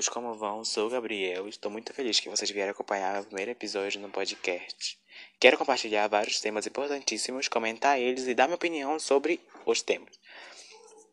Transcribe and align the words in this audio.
Amigos, 0.00 0.14
como 0.14 0.32
vão? 0.32 0.64
Sou 0.64 0.86
o 0.86 0.90
Gabriel 0.90 1.46
e 1.46 1.50
estou 1.50 1.70
muito 1.70 1.92
feliz 1.92 2.18
que 2.18 2.30
vocês 2.30 2.50
vieram 2.50 2.70
acompanhar 2.70 3.20
o 3.20 3.26
primeiro 3.26 3.50
episódio 3.50 4.00
no 4.00 4.08
podcast. 4.08 4.98
Quero 5.38 5.58
compartilhar 5.58 6.08
vários 6.08 6.40
temas 6.40 6.66
importantíssimos, 6.66 7.48
comentar 7.48 8.00
eles 8.00 8.26
e 8.26 8.34
dar 8.34 8.46
minha 8.46 8.54
opinião 8.54 8.98
sobre 8.98 9.38
os 9.66 9.82
temas. 9.82 10.18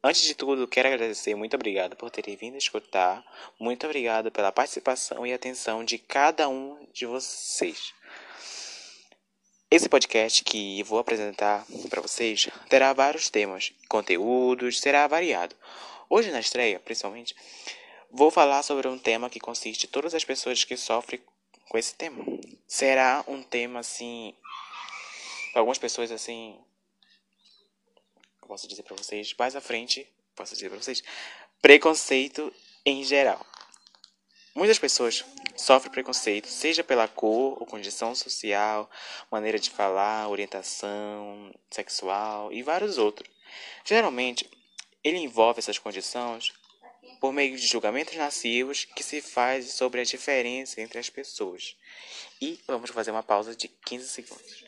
Antes 0.02 0.22
de 0.22 0.34
tudo, 0.34 0.66
quero 0.70 0.88
agradecer, 0.88 1.36
muito 1.36 1.54
obrigado 1.54 1.98
por 1.98 2.10
terem 2.10 2.38
vindo 2.38 2.56
escutar, 2.56 3.26
muito 3.60 3.86
obrigado 3.86 4.32
pela 4.32 4.54
participação 4.54 5.28
e 5.28 5.34
atenção 5.34 5.84
de 5.84 5.98
cada 5.98 6.48
um 6.48 6.80
de 6.94 7.06
vocês. 7.06 7.94
Esse 9.70 9.90
podcast 9.90 10.46
que 10.46 10.82
vou 10.84 11.00
apresentar 11.00 11.66
para 11.90 12.02
vocês 12.02 12.48
terá 12.70 12.94
vários 12.94 13.30
temas, 13.30 13.74
conteúdos, 13.90 14.80
será 14.80 15.06
variado. 15.08 15.58
Hoje 16.10 16.32
na 16.32 16.40
estreia, 16.40 16.80
principalmente, 16.80 17.36
vou 18.12 18.32
falar 18.32 18.64
sobre 18.64 18.88
um 18.88 18.98
tema 18.98 19.30
que 19.30 19.40
consiste 19.40 19.86
em 19.86 19.90
todas 19.90 20.14
as 20.14 20.24
pessoas 20.24 20.64
que 20.64 20.78
sofrem 20.78 21.22
com 21.70 21.78
esse 21.78 21.96
tema. 21.96 22.24
Será 22.68 23.24
um 23.28 23.44
tema 23.44 23.80
assim, 23.80 24.34
algumas 25.54 25.78
pessoas 25.78 26.12
assim, 26.12 26.58
eu 28.42 28.48
posso 28.48 28.68
dizer 28.68 28.84
para 28.84 28.96
vocês, 28.96 29.34
mais 29.38 29.56
à 29.56 29.62
frente, 29.62 30.08
posso 30.36 30.54
dizer 30.54 30.70
para 30.70 30.82
vocês, 30.82 31.04
preconceito 31.62 32.54
em 32.86 33.04
geral. 33.04 33.46
Muitas 34.56 34.80
pessoas 34.80 35.24
sofrem 35.56 35.92
preconceito, 35.92 36.48
seja 36.48 36.84
pela 36.84 37.08
cor 37.08 37.60
ou 37.60 37.66
condição 37.68 38.16
social, 38.16 38.90
maneira 39.30 39.60
de 39.60 39.70
falar, 39.70 40.28
orientação 40.30 41.54
sexual 41.70 42.52
e 42.52 42.64
vários 42.64 42.98
outros. 42.98 43.30
Geralmente, 43.86 44.50
ele 45.04 45.18
envolve 45.18 45.60
essas 45.60 45.78
condições 45.78 46.54
por 47.20 47.34
meio 47.34 47.58
de 47.58 47.68
julgamentos 47.68 48.16
nocivos 48.16 48.86
que 48.86 49.04
se 49.04 49.22
faz 49.22 49.72
sobre 49.72 50.02
a 50.02 50.04
diferença 50.04 50.82
entre 50.82 51.00
as 51.00 51.10
pessoas. 51.10 51.76
E 52.42 52.60
vamos 52.68 52.90
fazer 52.92 53.12
uma 53.12 53.24
pausa 53.24 53.56
de 53.56 53.68
15 53.68 54.08
segundos. 54.08 54.67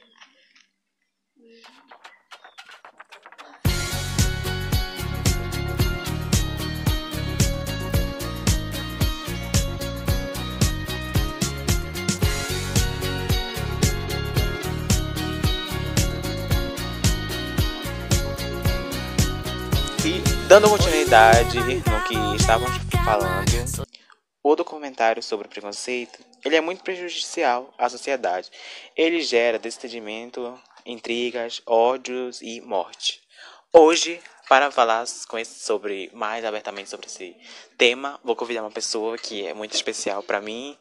Dando 20.50 20.68
continuidade 20.68 21.60
no 21.60 22.04
que 22.08 22.42
estávamos 22.42 22.76
falando, 23.06 23.86
o 24.42 24.56
documentário 24.56 25.22
sobre 25.22 25.46
o 25.46 25.50
preconceito 25.50 26.26
ele 26.44 26.56
é 26.56 26.62
muito 26.62 26.84
prejudicial 26.84 27.72
à 27.78 27.88
sociedade. 27.88 28.50
Ele 28.98 29.22
gera 29.22 29.60
desentendimento, 29.60 30.60
intrigas, 30.88 31.62
ódios 31.68 32.42
e 32.42 32.62
morte. 32.62 33.22
Hoje, 33.72 34.20
para 34.48 34.72
falar 34.72 35.06
sobre 35.06 36.10
mais 36.16 36.44
abertamente 36.44 36.90
sobre 36.90 37.06
esse 37.06 37.36
tema, 37.78 38.20
vou 38.24 38.36
convidar 38.36 38.64
uma 38.64 38.72
pessoa 38.72 39.20
que 39.20 39.46
é 39.46 39.54
muito 39.54 39.76
especial 39.76 40.24
para 40.24 40.42
mim, 40.42 40.76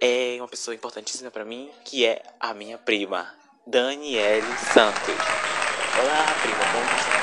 é 0.00 0.38
uma 0.40 0.48
pessoa 0.48 0.74
importantíssima 0.74 1.30
para 1.30 1.44
mim, 1.44 1.70
que 1.84 2.04
é 2.04 2.20
a 2.40 2.52
minha 2.52 2.76
prima, 2.76 3.32
Daniele 3.64 4.42
Santos. 4.74 5.14
Olá, 6.02 6.26
prima, 6.42 6.64
como 6.72 6.98
está? 6.98 7.17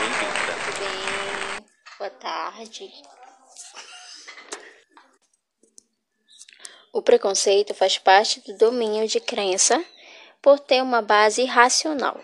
Bem-vinda. 0.00 0.54
Bem? 0.78 1.66
Boa 1.98 2.08
tarde. 2.08 2.90
O 6.90 7.02
preconceito 7.02 7.74
faz 7.74 7.98
parte 7.98 8.40
do 8.40 8.56
domínio 8.56 9.06
de 9.06 9.20
crença 9.20 9.84
por 10.40 10.58
ter 10.58 10.82
uma 10.82 11.02
base 11.02 11.44
racional, 11.44 12.18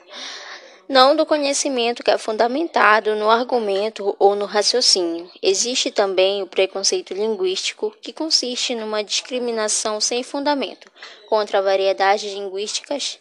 não 0.88 1.14
do 1.14 1.26
conhecimento 1.26 2.02
que 2.02 2.10
é 2.10 2.16
fundamentado 2.16 3.14
no 3.14 3.28
argumento 3.28 4.16
ou 4.18 4.34
no 4.34 4.46
raciocínio. 4.46 5.30
Existe 5.42 5.90
também 5.90 6.42
o 6.42 6.46
preconceito 6.46 7.12
linguístico, 7.12 7.94
que 8.00 8.10
consiste 8.10 8.74
numa 8.74 9.04
discriminação 9.04 10.00
sem 10.00 10.22
fundamento 10.22 10.90
contra 11.28 11.60
variedades 11.60 12.32
linguísticas. 12.32 13.18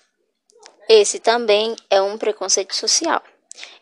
Esse 0.87 1.19
também 1.19 1.75
é 1.89 2.01
um 2.01 2.17
preconceito 2.17 2.73
social 2.73 3.21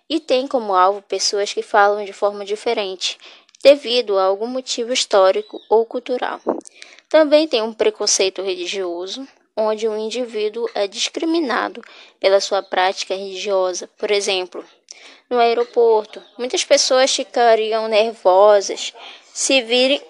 e 0.09 0.19
tem 0.19 0.47
como 0.47 0.73
alvo 0.73 1.01
pessoas 1.01 1.53
que 1.53 1.61
falam 1.61 2.05
de 2.05 2.13
forma 2.13 2.45
diferente, 2.45 3.17
devido 3.63 4.17
a 4.17 4.23
algum 4.23 4.47
motivo 4.47 4.91
histórico 4.91 5.61
ou 5.69 5.85
cultural. 5.85 6.39
Também 7.09 7.47
tem 7.47 7.61
um 7.61 7.73
preconceito 7.73 8.41
religioso, 8.41 9.27
onde 9.55 9.87
o 9.87 9.97
indivíduo 9.97 10.67
é 10.73 10.87
discriminado 10.87 11.81
pela 12.19 12.41
sua 12.41 12.61
prática 12.61 13.15
religiosa. 13.15 13.89
Por 13.97 14.11
exemplo, 14.11 14.65
no 15.29 15.39
aeroporto, 15.39 16.21
muitas 16.37 16.63
pessoas 16.65 17.15
ficariam 17.15 17.87
nervosas 17.87 18.93
se 19.33 19.61
virem 19.61 20.01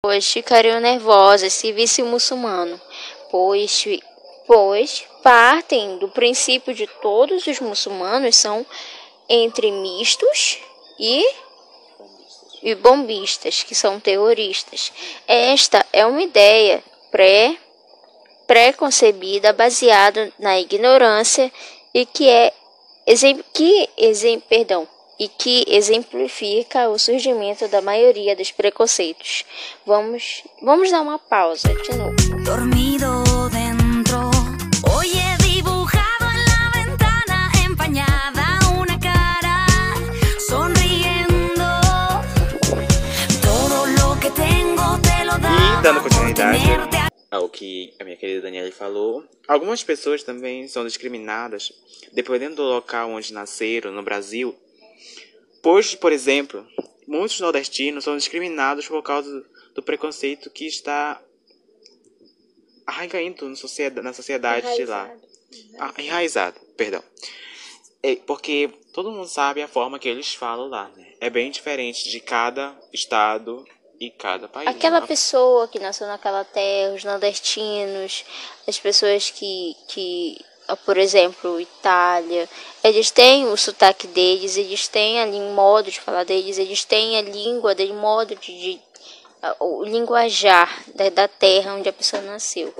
pois 0.00 0.30
ficariam 0.30 0.80
nervosas 0.80 1.52
se 1.52 1.72
visse 1.72 2.02
um 2.02 2.08
muçulmano, 2.10 2.80
pois 3.30 3.84
pois 4.46 5.04
partem 5.22 5.98
do 5.98 6.08
princípio 6.08 6.72
de 6.72 6.86
todos 7.02 7.46
os 7.46 7.60
muçulmanos 7.60 8.36
são 8.36 8.64
entre 9.28 9.70
mistos 9.70 10.58
e 10.98 11.24
e 12.62 12.74
bombistas, 12.74 13.62
que 13.62 13.74
são 13.74 14.00
terroristas. 14.00 14.92
Esta 15.26 15.84
é 15.92 16.04
uma 16.04 16.22
ideia 16.22 16.82
pré 17.10 17.56
pré-concebida 18.46 19.52
baseada 19.52 20.32
na 20.38 20.58
ignorância 20.58 21.52
e 21.92 22.06
que 22.06 22.28
é 22.28 22.52
que 23.52 23.88
exem, 23.96 24.40
perdão, 24.40 24.88
e 25.18 25.28
que 25.28 25.64
exemplifica 25.68 26.88
o 26.88 26.98
surgimento 26.98 27.68
da 27.68 27.82
maioria 27.82 28.34
dos 28.34 28.50
preconceitos. 28.50 29.44
Vamos 29.84 30.44
vamos 30.62 30.90
dar 30.90 31.02
uma 31.02 31.18
pausa 31.18 31.68
de 31.68 31.94
novo. 31.94 32.16
Dormido. 32.44 33.27
Dando 45.88 46.02
continuidade 46.02 46.64
ao 47.30 47.48
que 47.48 47.94
a 47.98 48.04
minha 48.04 48.14
querida 48.14 48.42
Daniela 48.42 48.70
falou, 48.70 49.24
algumas 49.46 49.82
pessoas 49.82 50.22
também 50.22 50.68
são 50.68 50.84
discriminadas 50.84 51.72
dependendo 52.12 52.56
do 52.56 52.62
local 52.62 53.08
onde 53.08 53.32
nasceram 53.32 53.90
no 53.90 54.02
Brasil. 54.02 54.54
Pois, 55.62 55.94
por 55.94 56.12
exemplo, 56.12 56.66
muitos 57.06 57.40
nordestinos 57.40 58.04
são 58.04 58.18
discriminados 58.18 58.86
por 58.86 59.02
causa 59.02 59.42
do 59.74 59.82
preconceito 59.82 60.50
que 60.50 60.66
está 60.66 61.22
arraigando 62.86 63.48
na 64.02 64.12
sociedade 64.12 64.66
enraizado. 64.66 65.18
de 65.50 65.72
lá. 65.72 65.88
Ah, 65.88 66.02
enraizado, 66.02 66.60
perdão. 66.76 67.02
É 68.02 68.14
porque 68.14 68.68
todo 68.92 69.10
mundo 69.10 69.26
sabe 69.26 69.62
a 69.62 69.68
forma 69.68 69.98
que 69.98 70.10
eles 70.10 70.34
falam 70.34 70.68
lá, 70.68 70.90
né? 70.94 71.14
É 71.18 71.30
bem 71.30 71.50
diferente 71.50 72.10
de 72.10 72.20
cada 72.20 72.78
estado 72.92 73.64
e 74.00 74.10
cada 74.10 74.48
país. 74.48 74.68
Aquela 74.68 75.00
né? 75.00 75.06
pessoa 75.06 75.66
que 75.68 75.78
nasceu 75.78 76.06
naquela 76.06 76.44
terra, 76.44 76.94
os 76.94 77.04
nordestinos, 77.04 78.24
as 78.66 78.78
pessoas 78.78 79.30
que, 79.30 79.76
que 79.88 80.44
por 80.84 80.98
exemplo, 80.98 81.60
Itália, 81.60 82.48
eles 82.84 83.10
têm 83.10 83.46
o 83.46 83.56
sotaque 83.56 84.06
deles, 84.06 84.56
eles 84.56 84.86
têm 84.86 85.20
ali 85.20 85.36
um 85.36 85.54
modo 85.54 85.90
de 85.90 86.00
falar 86.00 86.24
deles, 86.24 86.58
eles 86.58 86.84
têm 86.84 87.16
a 87.16 87.22
língua 87.22 87.74
deles, 87.74 87.94
modo 87.94 88.34
de, 88.34 88.58
de 88.58 88.80
o 89.60 89.84
linguajar 89.84 90.84
da, 90.94 91.08
da, 91.08 91.28
terra 91.28 91.74
onde 91.74 91.88
a 91.88 91.92
pessoa 91.92 92.20
nasceu. 92.22 92.74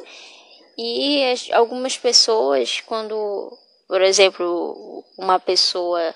E 0.77 1.25
as, 1.33 1.51
algumas 1.53 1.97
pessoas, 1.97 2.81
quando, 2.83 3.57
por 3.87 4.03
exemplo, 4.03 5.05
uma 5.17 5.39
pessoa 5.39 6.15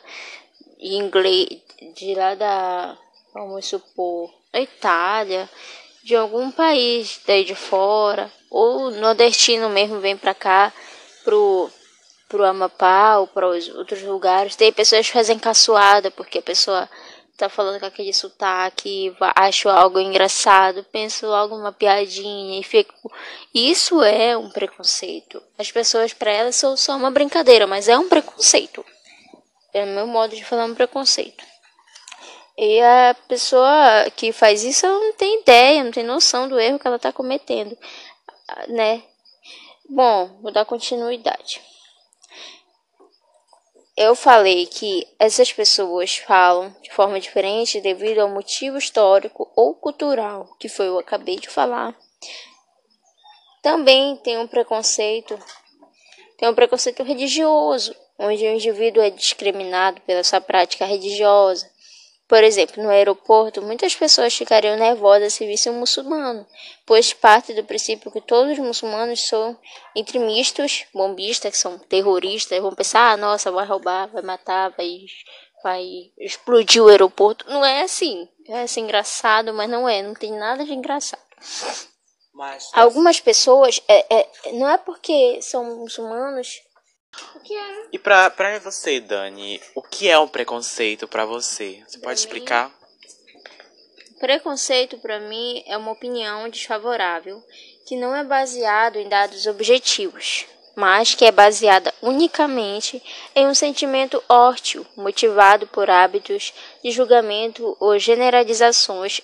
inglês 0.79 1.61
de 1.95 2.15
lá 2.15 2.35
da, 2.35 2.99
vamos 3.33 3.67
supor, 3.67 4.31
da 4.53 4.61
Itália, 4.61 5.49
de 6.05 6.15
algum 6.15 6.51
país 6.51 7.21
daí 7.27 7.45
de 7.45 7.55
fora, 7.55 8.31
ou 8.51 8.91
nordestino 8.91 9.71
mesmo 9.71 10.01
vem 10.01 10.17
para 10.17 10.35
cá, 10.35 10.73
pro, 11.25 11.71
pro 12.29 12.45
Amapá 12.45 13.19
ou 13.19 13.27
para 13.27 13.49
os 13.49 13.69
outros 13.69 14.03
lugares. 14.03 14.57
Tem 14.57 14.73
pessoas 14.73 15.07
que 15.07 15.13
fazem 15.13 15.39
caçoada 15.39 16.11
porque 16.11 16.39
a 16.39 16.43
pessoa 16.43 16.89
tá 17.37 17.49
falando 17.49 17.81
com 17.81 17.87
aquele 17.87 18.13
sotaque, 18.13 19.17
acho 19.35 19.69
algo 19.69 19.99
engraçado, 19.99 20.85
penso 20.93 21.27
logo 21.27 21.57
uma 21.57 21.73
piadinha 21.73 22.61
e 22.61 22.63
fico. 22.63 23.11
Isso 23.55 24.03
é 24.03 24.37
um 24.37 24.51
preconceito. 24.51 25.43
As 25.59 25.73
pessoas, 25.73 26.13
para 26.13 26.31
elas, 26.31 26.57
são 26.57 26.77
só 26.77 26.95
uma 26.97 27.11
brincadeira, 27.11 27.67
mas 27.67 27.89
é 27.89 27.99
um 27.99 28.09
preconceito. 28.09 28.85
É 29.73 29.85
o 29.85 29.89
meu 29.89 30.07
modo 30.07 30.37
de 30.37 30.45
falar 30.45 30.67
um 30.67 30.75
preconceito. 30.75 31.52
E 32.65 32.81
a 32.81 33.17
pessoa 33.27 34.09
que 34.15 34.31
faz 34.31 34.63
isso 34.63 34.87
não 34.87 35.13
tem 35.15 35.41
ideia, 35.41 35.83
não 35.83 35.91
tem 35.91 36.05
noção 36.05 36.49
do 36.49 36.61
erro 36.61 36.79
que 36.79 36.87
ela 36.87 36.95
está 36.95 37.13
cometendo, 37.13 37.77
né? 38.69 39.03
Bom, 39.91 40.39
vou 40.41 40.53
dar 40.53 40.65
continuidade. 40.65 41.61
Eu 43.97 44.15
falei 44.15 44.67
que 44.67 45.05
essas 45.19 45.53
pessoas 45.53 46.19
falam 46.19 46.73
de 46.81 46.93
forma 46.93 47.19
diferente 47.19 47.81
devido 47.81 48.21
ao 48.21 48.29
motivo 48.29 48.79
histórico 48.79 49.51
ou 49.57 49.75
cultural, 49.75 50.49
que 50.61 50.69
foi 50.69 50.87
o 50.89 50.93
que 50.93 50.95
eu 50.95 51.01
acabei 51.01 51.41
de 51.41 51.51
falar. 51.51 51.99
Também 53.61 54.17
tem 54.19 54.39
um 54.39 54.47
preconceito, 54.47 55.37
tem 56.39 56.49
um 56.49 56.55
preconceito 56.55 57.03
religioso, 57.03 57.93
onde 58.17 58.47
o 58.47 58.55
indivíduo 58.55 59.03
é 59.03 59.11
discriminado 59.11 60.01
pela 60.03 60.23
sua 60.23 60.41
prática 60.41 60.85
religiosa. 60.85 61.72
Por 62.33 62.43
exemplo, 62.43 62.83
no 62.83 62.89
aeroporto, 62.89 63.61
muitas 63.61 63.95
pessoas 63.95 64.35
ficariam 64.35 64.75
nervosas 64.75 65.35
se 65.35 65.45
vissem 65.45 65.71
um 65.71 65.81
muçulmano, 65.81 66.47
pois 66.87 67.13
parte 67.13 67.53
do 67.53 67.63
princípio 67.63 68.11
que 68.11 68.23
todos 68.23 68.53
os 68.53 68.59
muçulmanos 68.59 69.29
são 69.29 69.55
extremistas, 69.95 70.87
bombistas, 70.95 71.51
que 71.53 71.59
são 71.59 71.79
terroristas, 71.79 72.59
vão 72.59 72.75
pensar, 72.75 73.13
ah, 73.13 73.17
nossa, 73.19 73.53
vai 73.53 73.67
roubar, 73.67 74.07
vai 74.07 74.23
matar, 74.23 74.71
vai, 74.71 75.01
vai 75.63 75.85
explodir 76.19 76.83
o 76.83 76.89
aeroporto. 76.89 77.45
Não 77.51 77.63
é 77.63 77.83
assim. 77.83 78.27
É 78.49 78.63
assim 78.63 78.81
engraçado, 78.81 79.53
mas 79.53 79.69
não 79.69 79.87
é, 79.87 80.01
não 80.01 80.15
tem 80.15 80.33
nada 80.33 80.65
de 80.65 80.73
engraçado. 80.73 81.21
Mas, 82.33 82.71
Algumas 82.73 83.21
pessoas, 83.21 83.79
é, 83.87 84.07
é, 84.09 84.53
não 84.55 84.71
é 84.71 84.79
porque 84.79 85.39
são 85.43 85.81
muçulmanos 85.81 86.63
o 87.35 87.41
que 87.41 87.55
é? 87.55 87.87
E 87.93 87.99
pra, 87.99 88.31
pra 88.31 88.59
você, 88.59 89.01
Dani, 89.01 89.61
o 89.75 89.83
que 89.83 90.09
é 90.09 90.19
um 90.19 90.29
preconceito 90.29 91.07
para 91.07 91.25
você? 91.25 91.83
Você 91.87 91.99
pra 91.99 92.09
pode 92.09 92.21
explicar? 92.21 92.69
Mim, 92.69 92.75
preconceito 94.21 94.99
para 94.99 95.19
mim 95.19 95.63
é 95.67 95.77
uma 95.77 95.91
opinião 95.91 96.49
desfavorável 96.49 97.43
que 97.85 97.97
não 97.97 98.15
é 98.15 98.23
baseado 98.23 98.97
em 98.97 99.09
dados 99.09 99.47
objetivos, 99.47 100.47
mas 100.77 101.15
que 101.15 101.25
é 101.25 101.33
baseada 101.33 101.93
unicamente 102.01 103.03
em 103.35 103.47
um 103.47 103.55
sentimento 103.55 104.23
hórtil, 104.29 104.87
motivado 104.97 105.67
por 105.67 105.91
hábitos 105.91 106.55
de 106.83 106.91
julgamento 106.91 107.77
ou 107.81 107.99
generalizações 107.99 109.21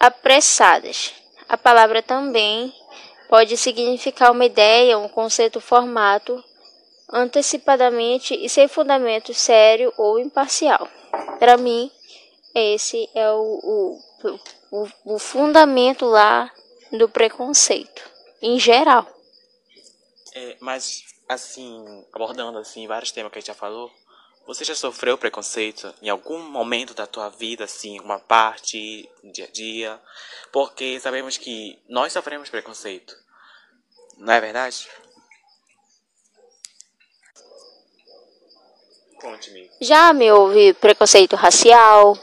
apressadas. 0.00 1.12
A 1.48 1.56
palavra 1.56 2.02
também 2.02 2.72
pode 3.28 3.56
significar 3.56 4.32
uma 4.32 4.44
ideia, 4.44 4.98
um 4.98 5.08
conceito 5.08 5.60
formato 5.60 6.42
antecipadamente 7.12 8.34
e 8.34 8.48
sem 8.48 8.68
fundamento 8.68 9.32
sério 9.34 9.92
ou 9.96 10.18
imparcial. 10.18 10.88
Para 11.38 11.56
mim, 11.56 11.90
esse 12.54 13.08
é 13.14 13.30
o, 13.30 13.98
o, 14.22 14.38
o, 14.70 15.14
o 15.14 15.18
fundamento 15.18 16.06
lá 16.06 16.50
do 16.92 17.08
preconceito, 17.08 18.02
em 18.40 18.58
geral. 18.58 19.06
É, 20.34 20.56
mas, 20.60 21.02
assim, 21.28 22.04
abordando 22.12 22.58
assim 22.58 22.86
vários 22.86 23.12
temas 23.12 23.30
que 23.32 23.38
a 23.38 23.40
gente 23.40 23.48
já 23.48 23.54
falou, 23.54 23.90
você 24.46 24.64
já 24.64 24.74
sofreu 24.74 25.16
preconceito 25.16 25.92
em 26.02 26.08
algum 26.08 26.38
momento 26.38 26.92
da 26.92 27.06
tua 27.06 27.30
vida, 27.30 27.64
assim, 27.64 27.98
uma 28.00 28.18
parte, 28.18 29.08
dia 29.32 29.46
a 29.46 29.50
dia? 29.50 30.00
Porque 30.52 31.00
sabemos 31.00 31.36
que 31.36 31.78
nós 31.88 32.12
sofremos 32.12 32.50
preconceito, 32.50 33.16
não 34.18 34.32
é 34.32 34.40
verdade? 34.40 34.88
Conte-me. 39.24 39.70
Já 39.80 40.12
me 40.12 40.30
ouvi 40.30 40.74
preconceito 40.74 41.34
racial, 41.34 42.14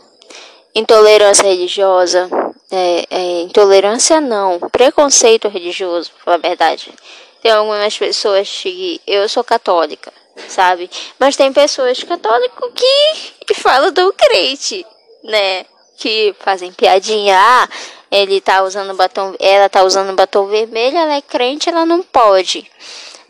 intolerância 0.76 1.44
religiosa. 1.44 2.30
É, 2.72 3.06
é, 3.10 3.42
intolerância 3.42 4.22
não, 4.22 4.60
preconceito 4.72 5.48
religioso, 5.48 6.12
pra 6.12 6.24
falar 6.24 6.36
a 6.36 6.50
verdade. 6.50 6.94
Tem 7.42 7.52
algumas 7.52 7.98
pessoas 7.98 8.48
que. 8.48 9.02
Eu 9.08 9.28
sou 9.28 9.44
católica, 9.44 10.14
sabe? 10.48 10.92
Mas 11.18 11.36
tem 11.36 11.52
pessoas 11.52 12.04
católicas 12.04 12.72
que, 12.76 13.46
que 13.48 13.56
falam 13.56 13.92
do 13.92 14.14
crente, 14.14 14.86
né? 15.24 15.66
Que 15.98 16.36
fazem 16.40 16.72
piadinha. 16.72 17.36
Ah, 17.36 17.68
ele 18.12 18.40
tá 18.40 18.62
usando 18.62 18.94
batom. 18.94 19.34
Ela 19.40 19.68
tá 19.70 19.84
usando 19.84 20.16
batom 20.16 20.46
vermelho, 20.46 21.00
ela 21.00 21.16
é 21.16 21.22
crente, 21.22 21.68
ela 21.68 21.84
não 21.84 22.04
pode. 22.04 22.70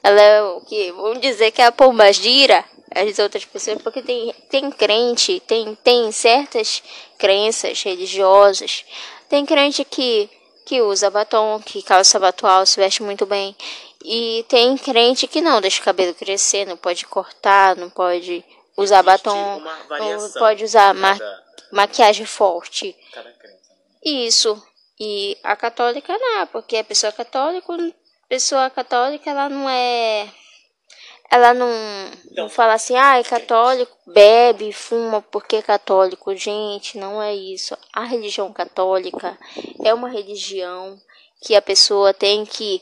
Ela 0.03 0.19
é 0.21 0.43
o 0.43 0.59
que? 0.59 0.91
Vamos 0.91 1.21
dizer 1.21 1.51
que 1.51 1.61
é 1.61 1.65
a 1.67 1.71
pombagira 1.71 2.65
as 2.93 3.19
outras 3.19 3.45
pessoas, 3.45 3.81
porque 3.81 4.01
tem, 4.01 4.33
tem 4.49 4.69
crente, 4.69 5.39
tem, 5.41 5.75
tem 5.75 6.11
certas 6.11 6.83
crenças 7.17 7.81
religiosas, 7.81 8.83
tem 9.29 9.45
crente 9.45 9.85
que, 9.85 10.29
que 10.65 10.81
usa 10.81 11.09
batom, 11.09 11.61
que 11.65 11.81
calça 11.81 12.19
batom 12.19 12.65
se 12.65 12.79
veste 12.79 13.01
muito 13.01 13.25
bem, 13.25 13.55
e 14.03 14.45
tem 14.49 14.77
crente 14.77 15.27
que 15.27 15.41
não 15.41 15.61
deixa 15.61 15.81
o 15.81 15.85
cabelo 15.85 16.13
crescer, 16.13 16.65
não 16.65 16.75
pode 16.75 17.05
cortar, 17.05 17.75
não 17.75 17.89
pode 17.89 18.43
usar 18.75 19.03
batom, 19.03 19.61
não 19.89 20.31
pode 20.33 20.63
usar 20.63 20.93
ma 20.93 21.17
maquiagem 21.71 22.25
forte. 22.25 22.95
Isso. 24.03 24.61
E 24.99 25.37
a 25.43 25.55
católica 25.55 26.15
não, 26.17 26.47
porque 26.47 26.77
a 26.77 26.83
pessoa 26.83 27.11
católica, 27.11 27.73
pessoa 28.27 28.69
católica 28.69 29.29
ela 29.29 29.47
não 29.47 29.69
é 29.69 30.27
ela 31.31 31.53
não, 31.53 31.69
não 32.31 32.49
fala 32.49 32.73
assim, 32.73 32.93
ah, 32.97 33.17
é 33.17 33.23
católico, 33.23 33.95
bebe, 34.05 34.73
fuma 34.73 35.21
porque 35.21 35.55
é 35.55 35.61
católico. 35.61 36.35
Gente, 36.35 36.97
não 36.97 37.21
é 37.21 37.33
isso. 37.33 37.77
A 37.93 38.03
religião 38.03 38.51
católica 38.51 39.37
é 39.81 39.93
uma 39.93 40.09
religião 40.09 40.99
que 41.41 41.55
a 41.55 41.61
pessoa 41.61 42.13
tem 42.13 42.45
que 42.45 42.81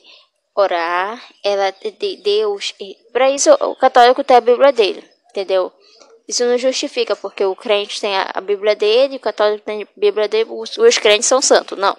orar, 0.55 1.23
ela 1.43 1.71
de 1.71 2.17
Deus. 2.17 2.73
Para 3.13 3.29
isso 3.29 3.51
o 3.53 3.75
católico 3.75 4.23
tem 4.23 4.37
a 4.37 4.41
Bíblia 4.41 4.73
dele, 4.73 5.07
entendeu? 5.29 5.71
Isso 6.27 6.43
não 6.43 6.57
justifica 6.57 7.15
porque 7.15 7.45
o 7.45 7.55
crente 7.55 8.01
tem 8.01 8.13
a 8.15 8.41
Bíblia 8.41 8.75
dele, 8.75 9.17
o 9.17 9.19
católico 9.19 9.63
tem 9.63 9.83
a 9.83 9.87
Bíblia 9.95 10.27
dele, 10.27 10.49
os, 10.51 10.75
os 10.77 10.97
crentes 10.97 11.27
são 11.27 11.41
santos, 11.41 11.77
não. 11.77 11.95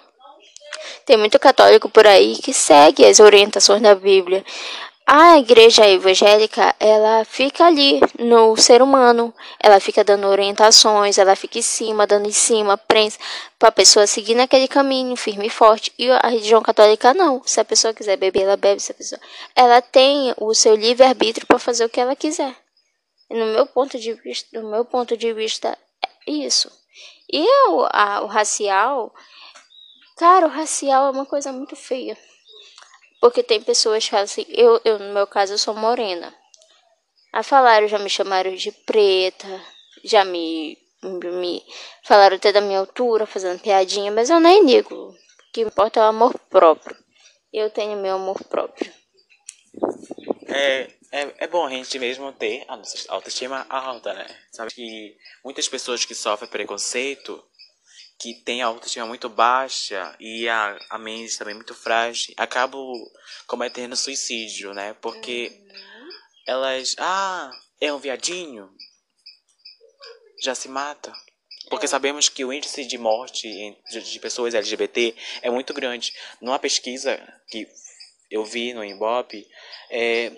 Tem 1.05 1.17
muito 1.17 1.39
católico 1.39 1.89
por 1.89 2.05
aí 2.05 2.35
que 2.37 2.53
segue 2.53 3.05
as 3.05 3.19
orientações 3.19 3.81
da 3.81 3.95
Bíblia. 3.95 4.43
A 5.05 5.37
igreja 5.39 5.85
evangélica, 5.87 6.73
ela 6.79 7.25
fica 7.25 7.65
ali 7.65 7.99
no 8.17 8.55
ser 8.55 8.81
humano, 8.81 9.33
ela 9.59 9.79
fica 9.79 10.03
dando 10.03 10.27
orientações, 10.27 11.17
ela 11.17 11.35
fica 11.35 11.59
em 11.59 11.61
cima, 11.61 12.07
dando 12.07 12.29
em 12.29 12.31
cima, 12.31 12.77
prensa, 12.77 13.19
para 13.59 13.69
a 13.69 13.73
pessoa 13.73 14.07
seguir 14.07 14.35
naquele 14.35 14.67
caminho 14.67 15.15
firme 15.17 15.47
e 15.47 15.49
forte. 15.49 15.91
E 15.97 16.09
a 16.09 16.29
religião 16.29 16.61
católica 16.61 17.13
não. 17.13 17.41
Se 17.45 17.59
a 17.59 17.65
pessoa 17.65 17.93
quiser 17.93 18.15
beber, 18.15 18.43
ela 18.43 18.55
bebe. 18.55 18.79
Se 18.79 18.91
a 18.91 18.95
pessoa... 18.95 19.19
Ela 19.55 19.81
tem 19.81 20.33
o 20.37 20.53
seu 20.53 20.75
livre-arbítrio 20.75 21.45
para 21.45 21.59
fazer 21.59 21.83
o 21.83 21.89
que 21.89 21.99
ela 21.99 22.15
quiser. 22.15 22.55
No 23.29 23.45
meu 23.47 23.65
ponto 23.65 23.99
de 23.99 24.13
vista, 24.13 24.61
no 24.61 24.69
meu 24.69 24.85
ponto 24.85 25.17
de 25.17 25.33
vista, 25.33 25.77
é 26.27 26.31
isso. 26.31 26.71
E 27.31 27.45
o, 27.69 27.87
a, 27.91 28.21
o 28.21 28.27
racial, 28.27 29.13
cara, 30.17 30.45
o 30.45 30.49
racial 30.49 31.07
é 31.07 31.11
uma 31.11 31.25
coisa 31.25 31.51
muito 31.51 31.75
feia. 31.75 32.17
Porque 33.21 33.43
tem 33.43 33.61
pessoas 33.61 34.03
que 34.03 34.09
falam 34.09 34.23
assim, 34.23 34.45
eu, 34.49 34.81
eu 34.83 34.97
no 34.97 35.13
meu 35.13 35.27
caso 35.27 35.53
eu 35.53 35.57
sou 35.59 35.75
morena. 35.75 36.35
A 37.31 37.43
falaram, 37.43 37.87
já 37.87 37.99
me 37.99 38.09
chamaram 38.09 38.55
de 38.55 38.71
preta, 38.71 39.47
já 40.03 40.25
me, 40.25 40.75
me 41.03 41.63
falaram 42.03 42.35
até 42.35 42.51
da 42.51 42.59
minha 42.59 42.79
altura, 42.79 43.27
fazendo 43.27 43.61
piadinha, 43.61 44.11
mas 44.11 44.31
eu 44.31 44.39
nem 44.39 44.65
ligo. 44.65 44.95
O 44.95 45.15
que 45.53 45.61
importa 45.61 45.99
é 45.99 46.03
o 46.03 46.07
amor 46.07 46.37
próprio. 46.49 46.97
Eu 47.53 47.69
tenho 47.69 47.95
meu 48.01 48.15
amor 48.15 48.43
próprio. 48.45 48.91
É, 50.47 50.89
é, 51.11 51.33
é 51.37 51.47
bom 51.47 51.65
a 51.65 51.69
gente 51.69 51.99
mesmo 51.99 52.33
ter 52.33 52.65
a 52.67 52.75
nossa 52.75 53.11
autoestima 53.11 53.65
alta, 53.69 54.13
né? 54.13 54.25
Sabe 54.51 54.73
que 54.73 55.15
muitas 55.45 55.67
pessoas 55.69 56.03
que 56.05 56.15
sofrem 56.15 56.49
preconceito 56.49 57.41
que 58.21 58.35
tem 58.35 58.61
a 58.61 58.67
autoestima 58.67 59.07
muito 59.07 59.27
baixa 59.27 60.15
e 60.19 60.47
a, 60.47 60.77
a 60.91 60.99
mente 60.99 61.39
também 61.39 61.55
muito 61.55 61.73
frágil, 61.73 62.31
acabam 62.37 62.93
cometendo 63.47 63.95
suicídio, 63.95 64.75
né? 64.75 64.93
Porque 65.01 65.49
uhum. 65.49 66.09
elas, 66.45 66.95
ah, 66.99 67.51
é 67.81 67.91
um 67.91 67.97
viadinho, 67.97 68.69
já 70.43 70.53
se 70.53 70.69
mata. 70.69 71.11
Porque 71.67 71.85
é. 71.85 71.89
sabemos 71.89 72.29
que 72.29 72.45
o 72.45 72.53
índice 72.53 72.85
de 72.85 72.95
morte 72.95 73.49
de 73.89 74.19
pessoas 74.19 74.53
LGBT 74.53 75.15
é 75.41 75.49
muito 75.49 75.73
grande. 75.73 76.13
Numa 76.39 76.59
pesquisa 76.59 77.19
que 77.49 77.67
eu 78.29 78.45
vi 78.45 78.71
no 78.71 78.85
Ibope, 78.85 79.47
é, 79.89 80.31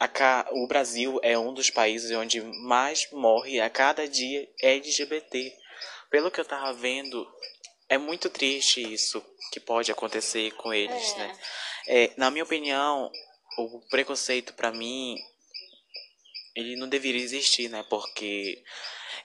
a, 0.00 0.46
o 0.52 0.66
Brasil 0.66 1.20
é 1.22 1.36
um 1.36 1.52
dos 1.52 1.68
países 1.68 2.10
onde 2.12 2.40
mais 2.40 3.10
morre 3.12 3.60
a 3.60 3.68
cada 3.68 4.08
dia 4.08 4.48
LGBT 4.62 5.65
pelo 6.10 6.30
que 6.30 6.40
eu 6.40 6.44
tava 6.44 6.72
vendo, 6.72 7.26
é 7.88 7.98
muito 7.98 8.28
triste 8.28 8.80
isso 8.80 9.22
que 9.52 9.60
pode 9.60 9.90
acontecer 9.90 10.52
com 10.52 10.72
eles, 10.72 11.12
é. 11.12 11.18
né? 11.18 11.38
É, 11.88 12.12
na 12.16 12.30
minha 12.30 12.44
opinião, 12.44 13.10
o 13.58 13.80
preconceito 13.88 14.52
para 14.54 14.72
mim 14.72 15.16
ele 16.54 16.74
não 16.76 16.88
deveria 16.88 17.22
existir, 17.22 17.68
né? 17.68 17.84
Porque 17.88 18.64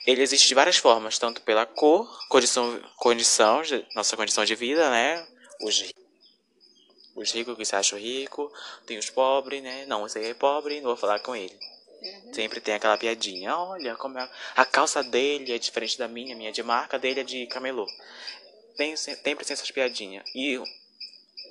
ele 0.05 0.21
existe 0.21 0.47
de 0.47 0.53
várias 0.53 0.77
formas, 0.77 1.17
tanto 1.17 1.41
pela 1.41 1.65
cor, 1.65 2.07
condição, 2.27 2.81
condição 2.97 3.61
nossa 3.95 4.17
condição 4.17 4.43
de 4.43 4.53
vida, 4.53 4.89
né? 4.89 5.25
Os, 5.61 5.91
os 7.15 7.31
ricos 7.31 7.55
que 7.55 7.65
se 7.65 7.75
acham 7.75 7.97
rico, 7.97 8.51
tem 8.85 8.97
os 8.97 9.09
pobres, 9.09 9.63
né? 9.63 9.85
Não, 9.85 10.01
você 10.01 10.29
é 10.29 10.33
pobre, 10.33 10.81
não 10.81 10.89
vou 10.89 10.97
falar 10.97 11.19
com 11.19 11.35
ele. 11.35 11.57
Uhum. 12.01 12.33
Sempre 12.33 12.59
tem 12.59 12.73
aquela 12.73 12.97
piadinha. 12.97 13.55
Olha 13.55 13.95
como 13.95 14.17
é... 14.17 14.29
a 14.55 14.65
calça 14.65 15.03
dele 15.03 15.53
é 15.53 15.57
diferente 15.57 15.97
da 15.97 16.07
minha, 16.07 16.35
minha 16.35 16.49
é 16.49 16.53
de 16.53 16.63
marca, 16.63 16.97
dele 16.97 17.19
é 17.19 17.23
de 17.23 17.45
camelô. 17.47 17.87
Tem 18.75 18.95
sempre 18.95 19.45
tem 19.45 19.53
essas 19.53 19.69
piadinhas. 19.69 20.23
E 20.33 20.59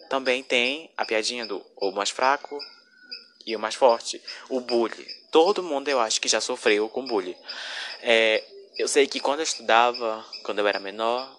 também 0.08 0.42
tem 0.42 0.90
a 0.96 1.04
piadinha 1.04 1.46
do 1.46 1.64
o 1.76 1.92
mais 1.92 2.10
fraco 2.10 2.58
e 3.46 3.54
o 3.54 3.60
mais 3.60 3.74
forte, 3.74 4.20
o 4.48 4.60
bullying. 4.60 5.06
Todo 5.30 5.62
mundo 5.62 5.88
eu 5.88 6.00
acho 6.00 6.20
que 6.20 6.28
já 6.28 6.40
sofreu 6.40 6.88
com 6.88 7.06
bullying. 7.06 7.36
É, 8.02 8.42
eu 8.76 8.88
sei 8.88 9.06
que 9.06 9.20
quando 9.20 9.40
eu 9.40 9.44
estudava, 9.44 10.24
quando 10.42 10.58
eu 10.58 10.66
era 10.66 10.80
menor, 10.80 11.38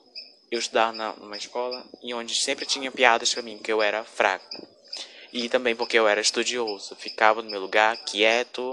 eu 0.50 0.60
estudava 0.60 0.94
na, 0.94 1.14
numa 1.14 1.38
escola 1.38 1.86
em 2.02 2.14
onde 2.14 2.34
sempre 2.36 2.66
tinha 2.66 2.92
piadas 2.92 3.34
para 3.34 3.44
mim 3.44 3.58
que 3.58 3.72
eu 3.72 3.82
era 3.82 4.04
fraco. 4.04 4.68
E 5.34 5.48
também 5.48 5.76
porque 5.76 5.98
eu 5.98 6.08
era 6.08 6.20
estudioso, 6.20 6.96
ficava 6.96 7.42
no 7.42 7.50
meu 7.50 7.62
lugar 7.62 7.98
quieto 8.06 8.72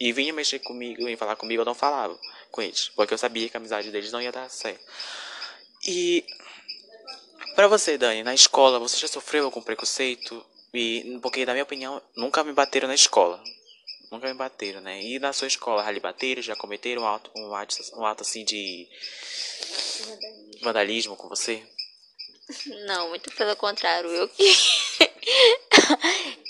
e 0.00 0.12
vinha 0.12 0.32
mexer 0.32 0.58
comigo, 0.58 1.04
vinha 1.04 1.16
falar 1.16 1.36
comigo, 1.36 1.62
eu 1.62 1.66
não 1.66 1.74
falava 1.74 2.18
com 2.50 2.60
eles, 2.60 2.88
porque 2.90 3.14
eu 3.14 3.18
sabia 3.18 3.48
que 3.48 3.56
a 3.56 3.60
amizade 3.60 3.90
deles 3.90 4.10
não 4.10 4.20
ia 4.20 4.32
dar 4.32 4.48
certo. 4.50 4.84
E 5.86 6.24
para 7.54 7.68
você, 7.68 7.96
Dani, 7.96 8.22
na 8.22 8.34
escola 8.34 8.78
você 8.78 8.96
já 8.96 9.08
sofreu 9.08 9.44
algum 9.44 9.62
preconceito? 9.62 10.44
E 10.74 11.18
porque 11.20 11.44
na 11.44 11.52
minha 11.52 11.64
opinião 11.64 12.02
nunca 12.16 12.42
me 12.42 12.52
bateram 12.52 12.88
na 12.88 12.94
escola. 12.94 13.42
Nunca 14.10 14.28
me 14.28 14.34
bateram, 14.34 14.80
né? 14.80 15.02
E 15.02 15.18
na 15.18 15.32
sua 15.32 15.48
escola, 15.48 15.82
já 15.82 15.90
lhe 15.90 16.00
bateram, 16.00 16.42
já 16.42 16.54
cometeram 16.54 17.02
um 17.02 17.06
ato, 17.06 17.30
um 17.34 17.54
ato, 17.54 17.76
um 17.94 18.04
ato 18.04 18.22
assim 18.22 18.44
de 18.44 18.86
vandalismo. 20.04 20.60
vandalismo 20.60 21.16
com 21.16 21.28
você? 21.28 21.62
Não, 22.86 23.08
muito 23.08 23.30
pelo 23.32 23.56
contrário. 23.56 24.10
Eu 24.10 24.28
que. 24.28 24.44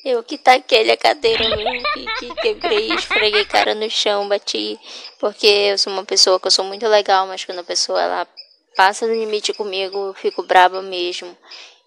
Eu 0.04 0.22
que 0.22 0.36
taquei 0.36 0.90
a 0.90 0.96
cadeira 0.96 1.48
mesmo, 1.56 1.82
que, 1.92 2.06
que 2.16 2.34
quebrei, 2.42 2.92
esfreguei 2.92 3.44
cara 3.44 3.74
no 3.74 3.88
chão, 3.88 4.28
bati. 4.28 4.78
Porque 5.20 5.46
eu 5.46 5.78
sou 5.78 5.92
uma 5.92 6.04
pessoa 6.04 6.40
que 6.40 6.46
eu 6.46 6.50
sou 6.50 6.64
muito 6.64 6.86
legal, 6.88 7.26
mas 7.26 7.44
quando 7.44 7.60
a 7.60 7.64
pessoa 7.64 8.00
ela 8.00 8.28
passa 8.76 9.06
do 9.06 9.14
limite 9.14 9.52
comigo, 9.52 9.96
eu 9.96 10.14
fico 10.14 10.42
brava 10.42 10.82
mesmo. 10.82 11.36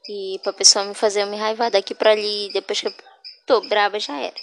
E 0.07 0.39
pra 0.43 0.53
pessoa 0.53 0.85
me 0.85 0.93
fazer 0.93 1.25
me 1.25 1.35
raivar 1.35 1.71
daqui 1.71 1.93
pra 1.95 2.11
ali, 2.11 2.49
depois 2.53 2.79
que 2.79 2.87
eu 2.87 2.93
tô 3.45 3.61
brava 3.61 3.99
já 3.99 4.17
era. 4.17 4.35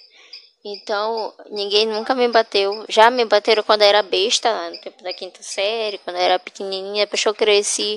Então, 0.65 1.35
ninguém 1.51 1.87
nunca 1.87 2.15
me 2.15 2.29
bateu. 2.29 2.85
Já 2.89 3.11
me 3.11 3.25
bateram 3.25 3.63
quando 3.65 3.83
eu 3.83 3.89
era 3.89 4.03
besta, 4.03 4.71
no 4.71 4.81
tempo 4.81 5.03
da 5.03 5.13
quinta 5.13 5.43
série, 5.43 5.99
quando 5.99 6.17
eu 6.17 6.23
era 6.23 6.39
pequenininha. 6.39 7.05
Depois 7.05 7.23
que 7.23 7.29
eu 7.29 7.35
cresci, 7.35 7.97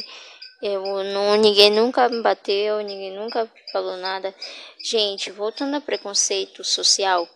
eu 0.66 1.04
não, 1.04 1.36
ninguém 1.36 1.70
nunca 1.70 2.10
me 2.10 2.22
bateu, 2.22 2.80
ninguém 2.80 3.16
nunca 3.16 3.48
falou 3.72 3.96
nada. 3.98 4.34
Gente, 4.84 5.30
voltando 5.30 5.76
ao 5.76 5.82
preconceito 5.82 6.64
social, 6.64 7.30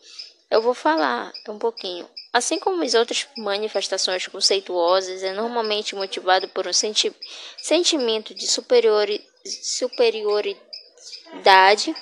eu 0.49 0.63
vou 0.63 0.73
falar 0.73 1.31
um 1.47 1.59
pouquinho. 1.59 2.09
Assim 2.33 2.57
como 2.57 2.83
as 2.83 2.95
outras 2.95 3.27
manifestações 3.37 4.25
conceituosas, 4.27 5.21
é 5.21 5.31
normalmente 5.31 5.95
motivado 5.95 6.47
por 6.47 6.65
um 6.67 6.73
senti 6.73 7.13
sentimento 7.57 8.33
de 8.33 8.47
superiori 8.47 9.23
superioridade 9.45 11.95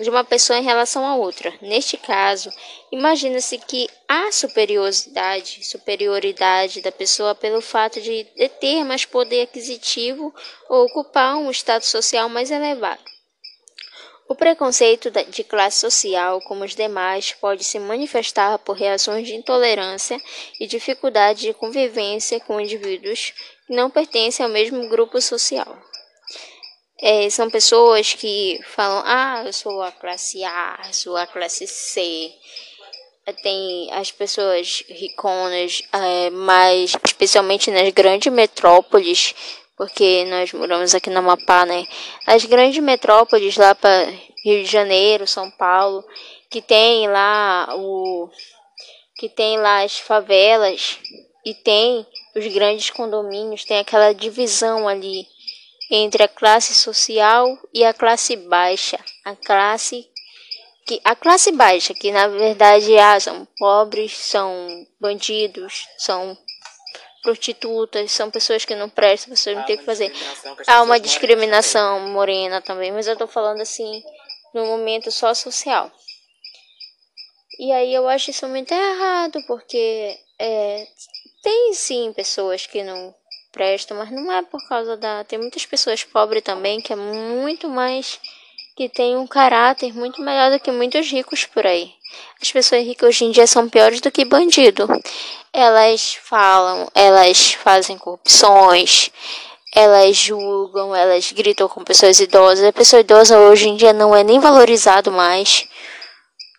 de 0.00 0.10
uma 0.10 0.24
pessoa 0.24 0.58
em 0.58 0.62
relação 0.62 1.06
a 1.06 1.16
outra. 1.16 1.52
Neste 1.60 1.96
caso, 1.96 2.50
imagina-se 2.90 3.58
que 3.58 3.88
há 4.08 4.32
superioridade, 4.32 5.64
superioridade 5.64 6.80
da 6.80 6.90
pessoa 6.90 7.34
pelo 7.34 7.60
fato 7.60 8.00
de 8.00 8.24
ter 8.60 8.84
mais 8.84 9.04
poder 9.04 9.42
aquisitivo 9.42 10.34
ou 10.68 10.86
ocupar 10.86 11.36
um 11.36 11.50
status 11.50 11.88
social 11.88 12.28
mais 12.28 12.50
elevado. 12.50 13.02
O 14.28 14.34
preconceito 14.36 15.10
de 15.10 15.42
classe 15.42 15.80
social, 15.80 16.40
como 16.42 16.64
os 16.64 16.76
demais, 16.76 17.32
pode 17.32 17.64
se 17.64 17.80
manifestar 17.80 18.60
por 18.60 18.76
reações 18.76 19.26
de 19.26 19.34
intolerância 19.34 20.16
e 20.60 20.68
dificuldade 20.68 21.40
de 21.42 21.52
convivência 21.52 22.38
com 22.38 22.60
indivíduos 22.60 23.32
que 23.66 23.74
não 23.74 23.90
pertencem 23.90 24.46
ao 24.46 24.52
mesmo 24.52 24.88
grupo 24.88 25.20
social. 25.20 25.89
É, 27.02 27.30
são 27.30 27.48
pessoas 27.48 28.12
que 28.12 28.60
falam, 28.74 29.02
ah, 29.06 29.42
eu 29.46 29.52
sou 29.54 29.82
a 29.82 29.90
classe 29.90 30.44
A, 30.44 30.78
sou 30.92 31.16
a 31.16 31.26
classe 31.26 31.66
C. 31.66 32.30
É, 33.24 33.32
tem 33.32 33.90
as 33.92 34.10
pessoas 34.10 34.84
riconas, 34.86 35.82
é, 35.92 36.28
mas 36.30 36.94
especialmente 37.04 37.70
nas 37.70 37.88
grandes 37.90 38.30
metrópoles, 38.30 39.34
porque 39.76 40.26
nós 40.26 40.52
moramos 40.52 40.94
aqui 40.94 41.08
na 41.08 41.20
Amapá, 41.20 41.64
né? 41.64 41.86
As 42.26 42.44
grandes 42.44 42.82
metrópoles 42.82 43.56
lá 43.56 43.74
para 43.74 44.12
Rio 44.44 44.62
de 44.62 44.70
Janeiro, 44.70 45.26
São 45.26 45.50
Paulo, 45.50 46.04
que 46.50 46.60
tem 46.60 47.08
lá 47.08 47.68
o 47.76 48.28
que 49.16 49.28
tem 49.28 49.58
lá 49.58 49.82
as 49.82 49.98
favelas 49.98 50.98
e 51.44 51.54
tem 51.54 52.06
os 52.34 52.46
grandes 52.48 52.90
condomínios, 52.90 53.64
tem 53.64 53.78
aquela 53.78 54.12
divisão 54.12 54.88
ali 54.88 55.26
entre 55.90 56.22
a 56.22 56.28
classe 56.28 56.74
social 56.74 57.58
e 57.74 57.84
a 57.84 57.92
classe 57.92 58.36
baixa. 58.36 58.98
A 59.24 59.34
classe 59.34 60.08
que 60.86 61.00
a 61.04 61.14
classe 61.14 61.52
baixa, 61.52 61.94
que 61.94 62.10
na 62.10 62.28
verdade 62.28 62.96
ah, 62.98 63.18
são 63.20 63.46
pobres, 63.58 64.12
são 64.16 64.86
bandidos, 65.00 65.86
são 65.98 66.36
prostitutas, 67.22 68.10
são 68.12 68.30
pessoas 68.30 68.64
que 68.64 68.74
não 68.74 68.88
prestam, 68.88 69.30
pessoas 69.30 69.56
não 69.56 69.64
têm 69.64 69.76
o 69.76 69.78
que 69.78 69.84
fazer. 69.84 70.12
Há 70.66 70.82
uma 70.82 70.98
discriminação 70.98 72.00
morena 72.08 72.60
também, 72.60 72.90
mas 72.90 73.06
eu 73.06 73.16
tô 73.16 73.26
falando 73.26 73.60
assim 73.60 74.02
no 74.54 74.64
momento 74.66 75.10
só 75.10 75.34
social. 75.34 75.92
E 77.58 77.72
aí 77.72 77.94
eu 77.94 78.08
acho 78.08 78.30
isso 78.30 78.48
muito 78.48 78.72
errado, 78.72 79.38
porque 79.46 80.18
é, 80.38 80.86
tem 81.42 81.74
sim 81.74 82.12
pessoas 82.14 82.66
que 82.66 82.82
não 82.82 83.14
prestam, 83.52 83.96
mas 83.96 84.10
não 84.10 84.30
é 84.32 84.42
por 84.42 84.60
causa 84.68 84.96
da. 84.96 85.24
Tem 85.24 85.38
muitas 85.38 85.66
pessoas 85.66 86.04
pobres 86.04 86.42
também 86.42 86.80
que 86.80 86.92
é 86.92 86.96
muito 86.96 87.68
mais. 87.68 88.20
que 88.76 88.88
tem 88.88 89.16
um 89.16 89.26
caráter 89.26 89.92
muito 89.92 90.22
melhor 90.22 90.50
do 90.50 90.60
que 90.60 90.70
muitos 90.70 91.10
ricos 91.10 91.44
por 91.44 91.66
aí. 91.66 91.92
As 92.40 92.50
pessoas 92.50 92.84
ricas 92.84 93.08
hoje 93.08 93.24
em 93.24 93.30
dia 93.30 93.46
são 93.46 93.68
piores 93.68 94.00
do 94.00 94.10
que 94.10 94.24
bandido. 94.24 94.88
Elas 95.52 96.14
falam, 96.14 96.88
elas 96.94 97.52
fazem 97.52 97.98
corrupções, 97.98 99.10
elas 99.74 100.16
julgam, 100.16 100.94
elas 100.94 101.30
gritam 101.32 101.68
com 101.68 101.84
pessoas 101.84 102.18
idosas. 102.20 102.64
A 102.64 102.72
pessoa 102.72 103.00
idosa 103.00 103.38
hoje 103.38 103.68
em 103.68 103.76
dia 103.76 103.92
não 103.92 104.14
é 104.14 104.24
nem 104.24 104.40
valorizado 104.40 105.12
mais. 105.12 105.68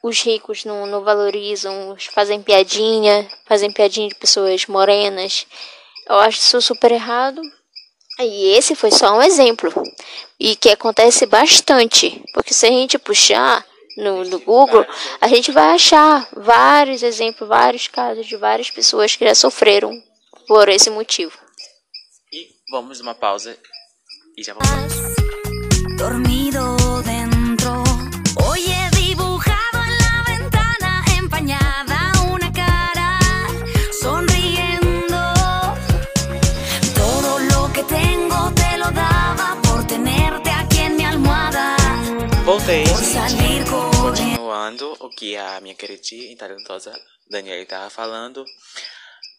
Os 0.03 0.21
ricos 0.21 0.65
não, 0.65 0.86
não 0.88 1.03
valorizam, 1.03 1.95
fazem 2.13 2.41
piadinha, 2.41 3.29
fazem 3.45 3.71
piadinha 3.71 4.10
de 4.10 4.15
pessoas 4.15 4.65
morenas. 4.65 5.45
Eu 6.11 6.19
acho 6.19 6.39
isso 6.39 6.61
super 6.61 6.91
errado. 6.91 7.41
E 8.19 8.49
esse 8.57 8.75
foi 8.75 8.91
só 8.91 9.17
um 9.17 9.21
exemplo. 9.21 9.71
E 10.37 10.57
que 10.57 10.69
acontece 10.69 11.25
bastante. 11.25 12.21
Porque 12.33 12.53
se 12.53 12.65
a 12.65 12.69
gente 12.69 12.99
puxar 12.99 13.65
no, 13.95 14.25
no 14.25 14.39
Google, 14.41 14.85
a 15.21 15.27
gente 15.29 15.53
vai 15.53 15.73
achar 15.73 16.27
vários 16.35 17.01
exemplos, 17.01 17.47
vários 17.47 17.87
casos 17.87 18.27
de 18.27 18.35
várias 18.35 18.69
pessoas 18.69 19.15
que 19.15 19.25
já 19.25 19.33
sofreram 19.33 19.91
por 20.47 20.67
esse 20.67 20.89
motivo. 20.89 21.37
E 22.33 22.49
vamos 22.69 22.99
uma 22.99 23.15
pausa 23.15 23.57
e 24.37 24.43
já 24.43 24.53
voltamos. 24.53 24.93
Dormido 25.97 26.80
Gente. 42.71 43.69
Continuando 44.01 44.95
o 45.01 45.09
que 45.09 45.35
a 45.35 45.59
minha 45.59 45.75
queridinha 45.75 46.31
e 46.31 46.37
talentosa 46.37 46.97
Daniela 47.29 47.61
estava 47.61 47.89
falando. 47.89 48.45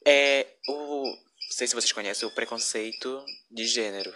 É 0.04 0.48
o. 0.68 1.06
Não 1.06 1.56
sei 1.56 1.66
se 1.66 1.74
vocês 1.74 1.92
conhecem 1.92 2.28
o 2.28 2.34
preconceito 2.34 3.24
de 3.50 3.64
gênero. 3.66 4.12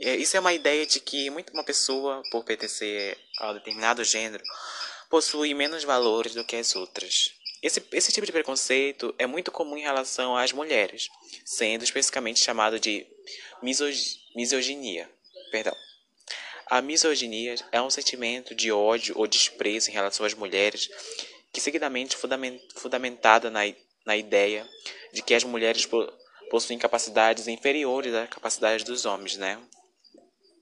É, 0.00 0.16
isso 0.16 0.34
é 0.38 0.40
uma 0.40 0.54
ideia 0.54 0.86
de 0.86 0.98
que 0.98 1.28
muito 1.28 1.52
uma 1.52 1.62
pessoa, 1.62 2.22
por 2.30 2.42
pertencer 2.42 3.18
a 3.38 3.50
um 3.50 3.54
determinado 3.54 4.02
gênero, 4.02 4.42
possui 5.10 5.52
menos 5.52 5.84
valores 5.84 6.32
do 6.32 6.42
que 6.42 6.56
as 6.56 6.74
outras. 6.74 7.34
Esse, 7.62 7.86
esse 7.92 8.12
tipo 8.12 8.24
de 8.24 8.32
preconceito 8.32 9.14
é 9.18 9.26
muito 9.26 9.52
comum 9.52 9.76
em 9.76 9.82
relação 9.82 10.34
às 10.34 10.52
mulheres, 10.52 11.10
sendo 11.44 11.84
especificamente 11.84 12.40
chamado 12.40 12.80
de 12.80 13.06
misog 13.62 13.94
misoginia. 14.34 15.10
Perdão. 15.50 15.76
A 16.66 16.80
misoginia 16.80 17.54
é 17.70 17.80
um 17.80 17.90
sentimento 17.90 18.54
de 18.54 18.72
ódio 18.72 19.14
ou 19.18 19.26
desprezo 19.26 19.90
em 19.90 19.92
relação 19.92 20.24
às 20.24 20.34
mulheres, 20.34 20.88
que 21.52 21.60
seguidamente 21.60 22.16
fundamentada 22.74 23.50
na, 23.50 23.60
na 24.04 24.16
ideia 24.16 24.68
de 25.12 25.22
que 25.22 25.34
as 25.34 25.44
mulheres 25.44 25.88
possuem 26.50 26.78
capacidades 26.78 27.48
inferiores 27.48 28.14
à 28.14 28.26
capacidade 28.26 28.84
dos 28.84 29.04
homens, 29.04 29.36
né? 29.36 29.60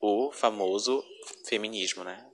O 0.01 0.33
famoso 0.33 1.05
feminismo, 1.45 2.03
né? 2.03 2.25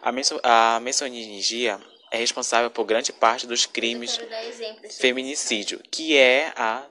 A, 0.00 0.10
meso 0.10 0.40
a 0.42 0.80
misoginia 0.80 1.80
é 2.10 2.16
responsável 2.16 2.70
por 2.70 2.84
grande 2.84 3.12
parte 3.12 3.46
dos 3.46 3.66
crimes 3.66 4.18
feminicídio, 4.98 5.82
que 5.90 6.16
é 6.16 6.52
a 6.56 6.86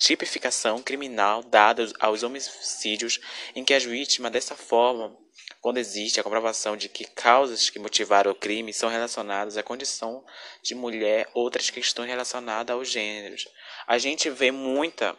tipificação 0.00 0.82
criminal 0.82 1.42
dada 1.42 1.86
aos 2.00 2.22
homicídios 2.22 3.20
em 3.54 3.62
que 3.62 3.74
as 3.74 3.84
vítimas 3.84 4.32
dessa 4.32 4.56
forma 4.56 5.14
quando 5.60 5.76
existe 5.76 6.18
a 6.18 6.22
comprovação 6.22 6.74
de 6.74 6.88
que 6.88 7.04
causas 7.04 7.68
que 7.68 7.78
motivaram 7.78 8.30
o 8.30 8.34
crime 8.34 8.72
são 8.72 8.88
relacionadas 8.88 9.58
à 9.58 9.62
condição 9.62 10.24
de 10.62 10.74
mulher, 10.74 11.28
outras 11.34 11.68
questões 11.68 12.08
relacionadas 12.08 12.74
aos 12.74 12.88
gêneros. 12.88 13.46
A 13.86 13.98
gente 13.98 14.30
vê 14.30 14.50
muita 14.50 15.14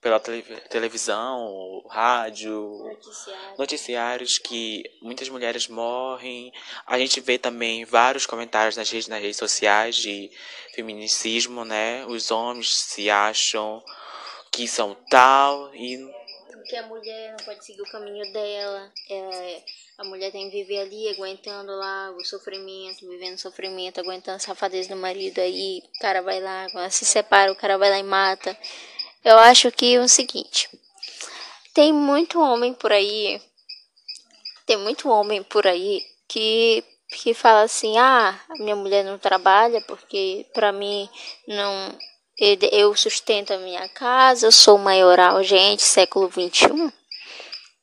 pela 0.00 0.18
televisão, 0.18 1.84
rádio, 1.88 2.78
Noticiário. 2.82 3.58
noticiários 3.58 4.38
que 4.38 4.84
muitas 5.02 5.28
mulheres 5.28 5.68
morrem. 5.68 6.52
A 6.86 6.98
gente 6.98 7.20
vê 7.20 7.38
também 7.38 7.84
vários 7.84 8.24
comentários 8.24 8.76
nas 8.76 8.90
redes, 8.90 9.08
nas 9.08 9.20
redes 9.20 9.36
sociais 9.36 9.96
de 9.96 10.30
feminicismo, 10.74 11.64
né? 11.64 12.06
Os 12.06 12.30
homens 12.30 12.74
se 12.74 13.10
acham 13.10 13.82
que 14.50 14.66
são 14.66 14.96
tal 15.10 15.74
e 15.74 15.98
que 16.70 16.76
a 16.76 16.86
mulher 16.86 17.34
não 17.36 17.44
pode 17.44 17.64
seguir 17.64 17.82
o 17.82 17.90
caminho 17.90 18.32
dela. 18.32 18.92
É, 19.10 19.62
a 19.98 20.04
mulher 20.04 20.30
tem 20.30 20.48
que 20.48 20.56
viver 20.56 20.78
ali, 20.78 21.08
aguentando 21.10 21.72
lá 21.72 22.10
o 22.12 22.24
sofrimento, 22.24 23.08
vivendo 23.08 23.36
sofrimento, 23.38 24.00
aguentando 24.00 24.36
a 24.36 24.40
safadeza 24.40 24.88
do 24.88 24.96
marido. 24.96 25.40
Aí 25.40 25.82
o 25.84 26.00
cara 26.00 26.22
vai 26.22 26.40
lá, 26.40 26.68
se 26.90 27.04
separa, 27.04 27.50
o 27.50 27.56
cara 27.56 27.76
vai 27.76 27.90
lá 27.90 27.98
e 27.98 28.02
mata. 28.04 28.56
Eu 29.24 29.38
acho 29.38 29.70
que 29.70 29.94
é 29.94 30.00
o 30.00 30.08
seguinte: 30.08 30.68
tem 31.74 31.92
muito 31.92 32.40
homem 32.40 32.72
por 32.72 32.92
aí, 32.92 33.40
tem 34.66 34.76
muito 34.76 35.08
homem 35.08 35.42
por 35.42 35.66
aí 35.66 36.04
que 36.28 36.84
que 37.12 37.34
fala 37.34 37.62
assim: 37.62 37.98
"Ah, 37.98 38.38
minha 38.58 38.76
mulher 38.76 39.04
não 39.04 39.18
trabalha 39.18 39.80
porque 39.82 40.46
para 40.54 40.72
mim 40.72 41.08
não 41.46 41.98
eu 42.72 42.96
sustento 42.96 43.52
a 43.52 43.58
minha 43.58 43.86
casa, 43.90 44.46
eu 44.46 44.52
sou 44.52 44.78
maioral, 44.78 45.42
gente, 45.42 45.82
século 45.82 46.28
21. 46.28 46.90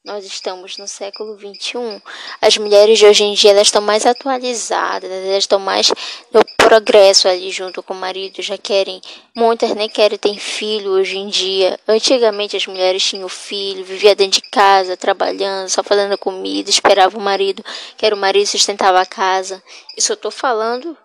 Nós 0.07 0.23
estamos 0.25 0.77
no 0.77 0.87
século 0.87 1.35
21. 1.35 1.99
As 2.41 2.57
mulheres 2.57 2.97
de 2.97 3.05
hoje 3.05 3.25
em 3.25 3.33
dia 3.33 3.51
elas 3.51 3.67
estão 3.67 3.81
mais 3.81 4.05
atualizadas, 4.05 5.11
elas 5.11 5.39
estão 5.39 5.59
mais 5.59 5.91
no 6.31 6.45
progresso 6.55 7.27
ali 7.27 7.51
junto 7.51 7.83
com 7.83 7.93
o 7.93 7.97
marido, 7.97 8.41
já 8.41 8.57
querem, 8.57 9.01
muitas 9.35 9.75
nem 9.75 9.89
querem 9.89 10.17
ter 10.17 10.39
filho 10.39 10.91
hoje 10.91 11.17
em 11.17 11.27
dia. 11.27 11.77
Antigamente 11.85 12.55
as 12.55 12.65
mulheres 12.65 13.03
tinham 13.03 13.27
filho, 13.27 13.83
vivia 13.83 14.15
dentro 14.15 14.41
de 14.41 14.49
casa, 14.49 14.95
trabalhando, 14.95 15.67
só 15.67 15.83
fazendo 15.83 16.17
comida, 16.17 16.69
esperava 16.69 17.17
o 17.17 17.21
marido, 17.21 17.61
que 17.97 18.05
era 18.05 18.15
o 18.15 18.17
marido 18.17 18.47
sustentava 18.47 19.01
a 19.01 19.05
casa. 19.05 19.61
Isso 19.97 20.13
eu 20.13 20.17
tô 20.17 20.31
falando 20.31 20.97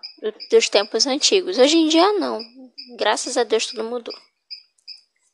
dos 0.49 0.69
tempos 0.69 1.05
antigos. 1.05 1.57
Hoje 1.57 1.75
em 1.75 1.89
dia 1.89 2.13
não. 2.13 2.39
Graças 2.97 3.35
a 3.35 3.43
Deus 3.43 3.65
tudo 3.65 3.83
mudou. 3.83 4.15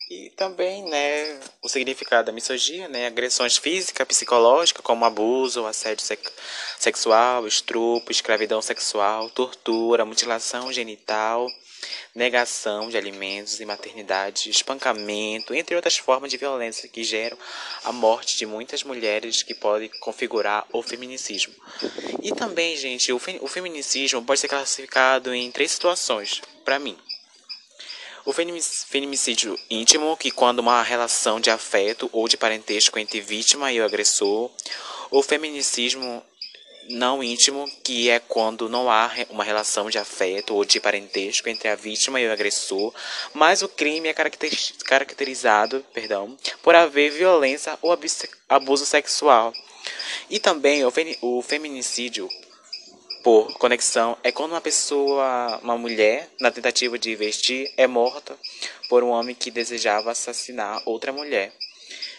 E 0.10 0.32
também, 0.32 0.84
né, 0.86 1.39
o 1.62 1.70
significado 1.70 2.25
da 2.25 2.32
misogia, 2.32 2.88
né, 2.88 3.06
agressões 3.06 3.58
físicas, 3.58 4.08
psicológicas, 4.08 4.84
como 4.84 5.06
abuso, 5.06 5.67
assédio 5.67 6.04
sex 6.04 6.34
sexual, 6.80 7.45
estupro, 7.45 8.12
escravidão 8.12 8.60
sexual, 8.60 9.30
tortura, 9.30 10.06
mutilação 10.06 10.74
genital, 10.74 11.48
negação 12.15 12.89
de 12.89 12.98
alimentos 12.98 13.60
e 13.60 13.65
maternidade, 13.65 14.50
espancamento, 14.50 15.54
entre 15.54 15.76
outras 15.76 15.98
formas 15.98 16.32
de 16.32 16.38
violência 16.38 16.89
que 16.89 17.04
geram 17.04 17.38
a 17.84 17.91
morte 17.91 18.36
de 18.36 18.48
muitas 18.48 18.84
mulheres 18.84 19.43
que 19.43 19.54
podem 19.54 19.91
configurar 20.00 20.65
o 20.74 20.82
feminicismo. 20.82 21.54
E 22.24 22.32
também, 22.32 22.76
gente, 22.76 23.13
o, 23.13 23.19
fe 23.19 23.38
o 23.41 23.48
feminicídio 23.48 24.19
pode 24.24 24.39
ser 24.39 24.48
classificado 24.48 25.32
em 25.36 25.52
três 25.52 25.69
situações, 25.72 26.41
para 26.65 26.80
mim. 26.80 26.98
O 28.30 28.32
feminicídio 28.32 29.58
íntimo, 29.72 30.15
que 30.15 30.30
quando 30.30 30.60
uma 30.60 30.84
relação 30.84 31.39
de 31.39 31.50
afeto 31.50 32.08
ou 32.13 32.28
de 32.28 32.38
parentesco 32.38 33.00
entre 33.00 33.20
vítima 33.20 33.72
e 33.72 33.82
o 33.82 33.84
agressor. 33.84 34.52
O 35.10 35.24
feminicídio 35.24 36.00
não 36.92 37.24
íntimo, 37.24 37.65
que 37.84 38.08
é 38.08 38.20
quando 38.20 38.70
não 38.70 38.88
há 38.88 39.12
uma 39.32 39.44
relação 39.44 39.89
de 39.89 39.98
afeto 39.98 40.54
ou 40.54 40.63
de 40.63 40.80
parentesco 40.80 41.50
entre 41.50 41.70
a 41.70 41.76
vítima 41.76 42.22
e 42.22 42.28
o 42.28 42.32
agressor, 42.32 42.94
mas 43.34 43.63
o 43.63 43.68
crime 43.68 44.10
é 44.10 44.13
caracterizado 44.13 45.84
perdão, 45.92 46.38
por 46.62 46.76
haver 46.76 47.10
violência 47.10 47.80
ou 47.82 47.98
abuso 48.48 48.86
sexual. 48.86 49.52
E 50.30 50.38
também 50.38 50.84
o 50.86 51.42
feminicídio 51.42 52.30
por 53.23 53.53
conexão 53.58 54.17
é 54.23 54.32
quando 54.32 54.51
uma 54.51 54.62
pessoa, 54.62 55.60
uma 55.62 55.77
mulher, 55.77 56.29
na 56.39 56.51
tentativa 56.51 56.97
de 56.97 57.12
investir, 57.12 57.71
é 57.77 57.88
morta 57.88 58.38
por 58.88 59.03
um 59.03 59.10
homem 59.10 59.36
que 59.36 59.51
desejava 59.51 60.12
assassinar 60.12 60.82
outra 60.86 61.12
mulher. 61.12 61.53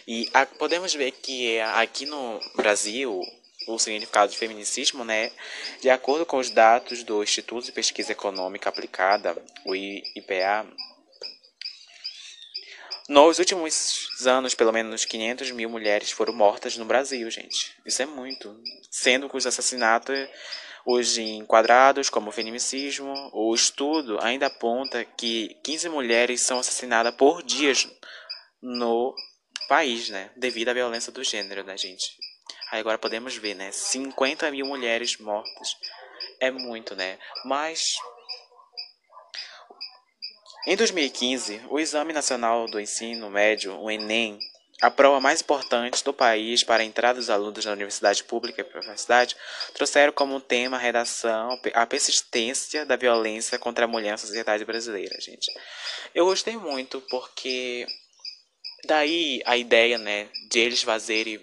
E 0.07 0.29
a, 0.33 0.45
podemos 0.45 0.93
ver 0.93 1.11
que 1.11 1.59
aqui 1.59 2.05
no 2.05 2.39
Brasil 2.55 3.21
o 3.67 3.77
significado 3.77 4.31
de 4.31 4.37
feminicídio, 4.37 5.03
né, 5.03 5.31
de 5.81 5.89
acordo 5.89 6.25
com 6.25 6.37
os 6.37 6.49
dados 6.49 7.03
do 7.03 7.21
Instituto 7.23 7.65
de 7.65 7.71
Pesquisa 7.71 8.11
Econômica 8.11 8.69
Aplicada, 8.69 9.35
o 9.65 9.75
IPA, 9.75 10.65
nos 13.11 13.39
últimos 13.39 14.07
anos, 14.25 14.55
pelo 14.55 14.71
menos 14.71 15.03
500 15.03 15.51
mil 15.51 15.69
mulheres 15.69 16.11
foram 16.11 16.33
mortas 16.33 16.77
no 16.77 16.85
Brasil, 16.85 17.29
gente. 17.29 17.75
Isso 17.85 18.01
é 18.01 18.05
muito. 18.05 18.57
Sendo 18.89 19.27
que 19.27 19.35
os 19.35 19.45
assassinatos 19.45 20.17
Hoje 20.85 21.21
enquadrados 21.21 22.09
como 22.09 22.31
feminicídio, 22.31 23.05
o 23.33 23.53
estudo 23.53 24.17
ainda 24.21 24.47
aponta 24.47 25.05
que 25.05 25.55
15 25.63 25.89
mulheres 25.89 26.41
são 26.41 26.59
assassinadas 26.59 27.13
por 27.15 27.43
dia 27.43 27.71
no 28.61 29.15
país, 29.67 30.09
né? 30.09 30.31
Devido 30.35 30.69
à 30.69 30.73
violência 30.73 31.11
do 31.11 31.23
gênero, 31.23 31.63
né, 31.63 31.77
gente? 31.77 32.17
Aí 32.71 32.79
agora 32.79 32.97
podemos 32.97 33.35
ver, 33.35 33.53
né? 33.53 33.71
50 33.71 34.49
mil 34.49 34.65
mulheres 34.65 35.17
mortas. 35.17 35.77
É 36.39 36.49
muito, 36.49 36.95
né? 36.95 37.19
Mas. 37.45 37.95
Em 40.65 40.75
2015, 40.75 41.61
o 41.69 41.79
Exame 41.79 42.13
Nacional 42.13 42.65
do 42.67 42.79
Ensino 42.79 43.29
Médio, 43.29 43.79
o 43.79 43.89
Enem, 43.89 44.39
a 44.81 44.89
prova 44.89 45.19
mais 45.19 45.41
importante 45.41 46.03
do 46.03 46.11
país 46.11 46.63
para 46.63 46.81
a 46.81 46.85
entrada 46.85 47.19
dos 47.19 47.29
alunos 47.29 47.63
na 47.63 47.71
universidade 47.71 48.23
pública 48.23 48.61
e 48.61 48.77
universidade 48.77 49.37
trouxeram 49.75 50.11
como 50.11 50.41
tema 50.41 50.75
a 50.75 50.79
redação 50.79 51.59
a 51.75 51.85
persistência 51.85 52.83
da 52.83 52.95
violência 52.95 53.59
contra 53.59 53.85
a 53.85 53.87
mulher 53.87 54.11
na 54.11 54.17
sociedade 54.17 54.65
brasileira, 54.65 55.15
gente. 55.21 55.51
Eu 56.15 56.25
gostei 56.25 56.57
muito 56.57 56.99
porque 57.11 57.85
daí 58.85 59.41
a 59.45 59.55
ideia, 59.55 59.99
né, 59.99 60.27
de 60.49 60.59
eles 60.59 60.81
fazerem 60.81 61.39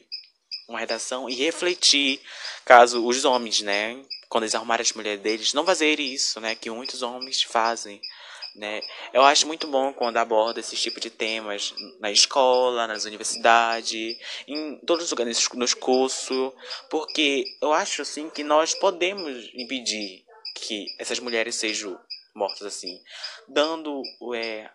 uma 0.69 0.81
redação 0.81 1.31
e 1.31 1.35
refletir 1.35 2.21
caso 2.65 3.07
os 3.07 3.25
homens, 3.25 3.61
né, 3.61 4.03
quando 4.29 4.45
eles 4.45 4.55
arrumarem 4.55 4.83
as 4.83 4.93
mulheres 4.93 5.23
deles, 5.23 5.55
não 5.55 5.65
fazerem 5.65 6.13
isso, 6.13 6.41
né, 6.41 6.57
que 6.57 6.69
muitos 6.71 7.03
homens 7.03 7.43
fazem 7.43 8.01
né? 8.59 8.81
Eu 9.13 9.23
acho 9.23 9.47
muito 9.47 9.67
bom 9.67 9.93
quando 9.93 10.17
aborda 10.17 10.61
esse 10.61 10.77
tipo 10.77 11.01
de 11.01 11.09
temas 11.09 11.75
na 12.01 12.11
escola, 12.11 12.87
nas 12.87 13.05
universidades, 13.05 14.19
em 14.47 14.77
todos 14.85 15.05
os 15.05 15.11
lugares, 15.11 15.49
nos 15.55 15.75
cursos, 15.75 16.53
porque 16.91 17.45
eu 17.63 17.73
acho 17.73 18.03
assim 18.03 18.29
que 18.29 18.43
nós 18.43 18.75
podemos 18.75 19.49
impedir 19.55 20.25
que 20.55 20.87
essas 20.99 21.21
mulheres 21.21 21.55
sejam 21.55 21.99
mortas 22.35 22.67
assim, 22.67 23.01
dando 23.49 24.03
é, 24.35 24.69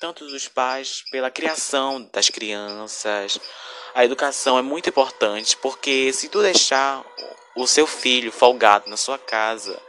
tanto 0.00 0.24
os 0.24 0.48
pais 0.48 1.04
pela 1.10 1.30
criação 1.30 2.08
das 2.12 2.28
crianças. 2.28 3.40
A 3.94 4.04
educação 4.04 4.58
é 4.58 4.62
muito 4.62 4.88
importante, 4.88 5.56
porque 5.56 6.12
se 6.12 6.28
tu 6.28 6.42
deixar 6.42 7.04
o 7.56 7.66
seu 7.66 7.86
filho 7.86 8.30
folgado 8.30 8.88
na 8.88 8.96
sua 8.96 9.18
casa 9.18 9.80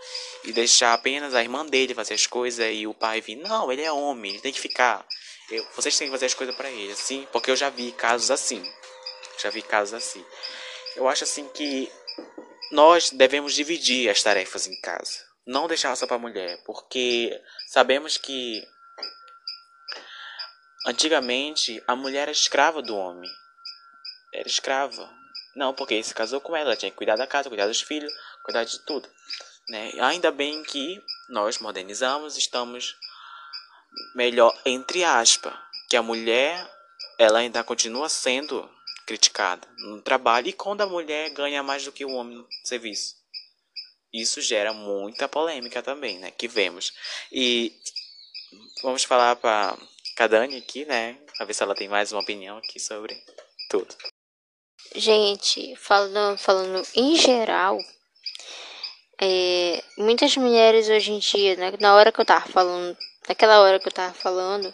e 0.43 0.51
deixar 0.51 0.93
apenas 0.93 1.36
a 1.36 1.41
irmã 1.41 1.65
dele 1.65 1.93
fazer 1.93 2.13
as 2.13 2.25
coisas 2.25 2.65
e 2.73 2.88
o 2.88 2.93
pai 2.93 3.21
vir, 3.21 3.36
não, 3.36 3.71
ele 3.71 3.82
é 3.82 3.91
homem, 3.91 4.32
ele 4.32 4.41
tem 4.41 4.51
que 4.51 4.60
ficar. 4.60 5.06
Eu, 5.49 5.65
vocês 5.75 5.97
têm 5.97 6.08
que 6.08 6.12
fazer 6.13 6.25
as 6.27 6.34
coisas 6.34 6.56
para 6.56 6.69
ele, 6.69 6.91
assim, 6.91 7.27
porque 7.32 7.51
eu 7.51 7.56
já 7.56 7.69
vi 7.69 7.91
casos 7.91 8.32
assim. 8.32 8.63
Já 9.41 9.49
vi 9.49 9.62
casos 9.62 9.93
assim. 9.93 10.25
Eu 10.95 11.08
acho 11.08 11.23
assim 11.23 11.47
que 11.49 11.91
nós 12.71 13.10
devemos 13.10 13.54
dividir 13.54 14.10
as 14.10 14.23
tarefas 14.23 14.67
em 14.67 14.80
casa. 14.82 15.19
Não 15.45 15.67
deixar 15.67 15.95
só 15.95 16.08
para 16.08 16.17
mulher, 16.17 16.62
porque 16.65 17.32
sabemos 17.67 18.17
que 18.17 18.63
antigamente 20.86 21.84
a 21.88 21.95
mulher 21.95 22.23
era 22.23 22.32
escrava 22.32 22.82
do 22.82 22.95
homem. 22.95 23.30
Era 24.34 24.47
escrava. 24.47 25.10
Não, 25.56 25.73
porque 25.73 26.01
se 26.01 26.13
casou 26.13 26.39
com 26.39 26.56
ela, 26.56 26.69
ela 26.69 26.77
tinha 26.77 26.91
que 26.91 26.97
cuidar 26.97 27.17
da 27.17 27.27
casa, 27.27 27.49
cuidar 27.49 27.67
dos 27.67 27.82
filhos, 27.82 28.12
cuidar 28.43 28.63
de 28.63 28.80
tudo. 28.86 29.10
Né? 29.71 29.93
Ainda 30.01 30.31
bem 30.31 30.62
que 30.63 31.01
nós 31.29 31.60
modernizamos, 31.60 32.38
estamos 32.38 32.93
melhor 34.13 34.53
entre 34.65 35.01
aspas, 35.01 35.53
que 35.89 35.95
a 35.95 36.03
mulher 36.03 36.69
ela 37.17 37.39
ainda 37.39 37.63
continua 37.63 38.10
sendo 38.10 38.69
criticada 39.07 39.65
no 39.77 40.01
trabalho 40.01 40.49
e 40.49 40.53
quando 40.53 40.81
a 40.81 40.86
mulher 40.86 41.29
ganha 41.29 41.63
mais 41.63 41.86
do 41.86 41.91
que 41.93 42.03
o 42.03 42.12
homem 42.12 42.38
no 42.38 42.47
serviço. 42.65 43.15
Isso 44.12 44.41
gera 44.41 44.73
muita 44.73 45.25
polêmica 45.29 45.81
também, 45.81 46.19
né? 46.19 46.31
Que 46.31 46.49
vemos. 46.49 46.91
E 47.31 47.73
vamos 48.84 49.05
falar 49.05 49.38
para 49.38 49.77
Cadane 50.17 50.57
aqui, 50.57 50.84
né? 50.84 51.13
Pra 51.38 51.45
ver 51.45 51.53
se 51.53 51.63
ela 51.63 51.75
tem 51.75 51.88
mais 51.88 52.12
uma 52.12 52.21
opinião 52.21 52.57
aqui 52.57 52.77
sobre 52.77 53.15
tudo. 53.69 53.95
Gente, 54.93 55.73
falando, 55.77 56.38
falando 56.38 56.86
em 56.93 57.15
geral, 57.15 57.79
é, 59.21 59.84
muitas 59.99 60.36
mulheres 60.36 60.89
hoje 60.89 61.12
em 61.12 61.19
dia, 61.19 61.55
né, 61.55 61.71
na 61.79 61.93
hora 61.93 62.12
que 62.12 62.19
eu 62.19 62.25
tava 62.25 62.47
falando, 62.47 62.97
naquela 63.29 63.62
hora 63.62 63.79
que 63.79 63.88
eu 63.88 63.91
tava 63.91 64.13
falando, 64.15 64.73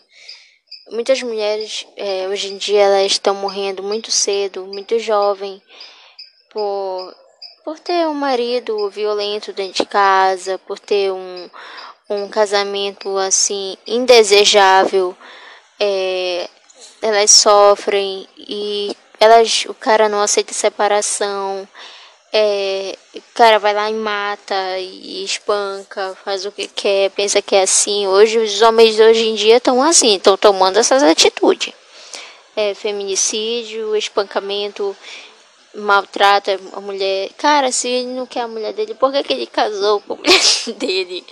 muitas 0.89 1.21
mulheres 1.21 1.85
é, 1.97 2.29
hoje 2.29 2.53
em 2.53 2.57
dia 2.57 2.83
elas 2.83 3.11
estão 3.11 3.35
morrendo 3.35 3.83
muito 3.83 4.09
cedo, 4.09 4.65
muito 4.65 4.97
jovem, 4.99 5.61
por, 6.49 7.15
por 7.65 7.77
ter 7.77 8.07
um 8.07 8.13
marido 8.13 8.89
violento 8.89 9.51
dentro 9.51 9.83
de 9.83 9.89
casa, 9.89 10.57
por 10.59 10.79
ter 10.79 11.11
um, 11.11 11.49
um 12.09 12.29
casamento 12.29 13.17
assim 13.17 13.75
indesejável, 13.85 15.15
é, 15.77 16.49
elas 17.01 17.31
sofrem 17.31 18.25
e 18.37 18.95
elas, 19.19 19.65
o 19.67 19.73
cara 19.73 20.07
não 20.07 20.21
aceita 20.21 20.53
separação, 20.53 21.67
é, 22.33 22.97
cara 23.37 23.59
vai 23.59 23.71
lá 23.71 23.87
e 23.87 23.93
mata 23.93 24.79
e 24.79 25.23
espanca, 25.23 26.17
faz 26.25 26.43
o 26.43 26.51
que 26.51 26.67
quer, 26.67 27.11
pensa 27.11 27.39
que 27.39 27.55
é 27.55 27.61
assim. 27.61 28.07
Hoje 28.07 28.39
os 28.39 28.63
homens 28.63 28.99
hoje 28.99 29.27
em 29.27 29.35
dia 29.35 29.57
estão 29.57 29.81
assim, 29.83 30.15
estão 30.15 30.35
tomando 30.35 30.79
essas 30.79 31.03
atitudes. 31.03 31.71
É, 32.55 32.73
feminicídio, 32.73 33.95
espancamento, 33.95 34.97
maltrata 35.75 36.59
a 36.73 36.81
mulher. 36.81 37.29
Cara, 37.37 37.71
se 37.71 37.87
ele 37.87 38.07
não 38.07 38.25
quer 38.25 38.41
a 38.41 38.47
mulher 38.47 38.73
dele, 38.73 38.95
por 38.95 39.11
que, 39.11 39.21
que 39.21 39.33
ele 39.33 39.45
casou 39.45 40.01
com 40.01 40.13
a 40.13 40.17
mulher 40.17 40.41
dele? 40.77 41.23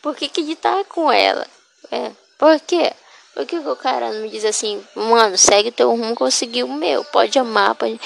Por 0.00 0.16
que, 0.16 0.28
que 0.28 0.40
ele 0.40 0.56
tá 0.56 0.82
com 0.84 1.12
ela? 1.12 1.46
É, 1.92 2.10
por 2.38 2.58
quê? 2.60 2.90
Por 3.34 3.44
que, 3.44 3.60
que 3.60 3.68
o 3.68 3.76
cara 3.76 4.12
não 4.14 4.22
me 4.22 4.30
diz 4.30 4.46
assim, 4.46 4.82
mano, 4.94 5.36
segue 5.36 5.70
teu 5.70 5.90
rumo, 5.90 6.14
conseguiu 6.14 6.66
o 6.66 6.72
meu, 6.72 7.04
pode 7.04 7.38
amar, 7.38 7.74
pode... 7.74 8.00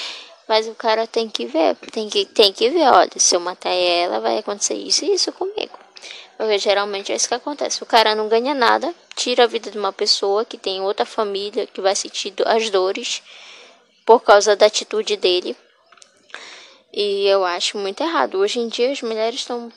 Mas 0.47 0.67
o 0.67 0.75
cara 0.75 1.07
tem 1.07 1.27
que 1.27 1.45
ver, 1.45 1.75
tem 1.91 2.07
que, 2.07 2.25
tem 2.25 2.53
que 2.53 2.69
ver, 2.69 2.87
olha, 2.89 3.11
se 3.17 3.35
eu 3.35 3.39
matar 3.39 3.71
ela, 3.71 4.19
vai 4.19 4.37
acontecer 4.37 4.75
isso 4.75 5.03
e 5.03 5.13
isso 5.13 5.31
comigo. 5.31 5.77
Porque 6.37 6.59
geralmente 6.59 7.11
é 7.11 7.15
isso 7.15 7.27
que 7.27 7.33
acontece. 7.33 7.81
O 7.81 7.85
cara 7.85 8.13
não 8.13 8.27
ganha 8.27 8.53
nada, 8.53 8.93
tira 9.15 9.45
a 9.45 9.47
vida 9.47 9.71
de 9.71 9.77
uma 9.77 9.93
pessoa 9.93 10.45
que 10.45 10.57
tem 10.57 10.81
outra 10.81 11.05
família, 11.05 11.65
que 11.65 11.81
vai 11.81 11.95
sentir 11.95 12.33
as 12.45 12.69
dores 12.69 13.23
por 14.05 14.21
causa 14.21 14.55
da 14.55 14.65
atitude 14.65 15.15
dele. 15.17 15.55
E 16.93 17.25
eu 17.25 17.43
acho 17.43 17.77
muito 17.77 18.01
errado. 18.01 18.37
Hoje 18.37 18.59
em 18.59 18.67
dia 18.67 18.91
as 18.91 19.01
mulheres 19.01 19.41
estão. 19.41 19.71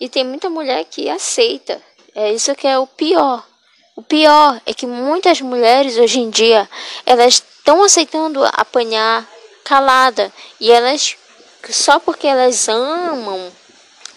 E 0.00 0.08
tem 0.08 0.24
muita 0.24 0.50
mulher 0.50 0.84
que 0.84 1.08
aceita. 1.08 1.80
É 2.14 2.32
isso 2.32 2.54
que 2.54 2.66
é 2.66 2.78
o 2.78 2.86
pior. 2.86 3.46
O 3.94 4.02
pior 4.02 4.60
é 4.66 4.72
que 4.72 4.86
muitas 4.86 5.40
mulheres 5.40 5.96
hoje 5.98 6.20
em 6.20 6.30
dia 6.30 6.68
elas 7.04 7.34
estão 7.34 7.84
aceitando 7.84 8.42
apanhar 8.44 9.28
calada 9.64 10.32
e 10.60 10.70
elas 10.70 11.16
só 11.70 11.98
porque 12.00 12.26
elas 12.26 12.68
amam 12.68 13.52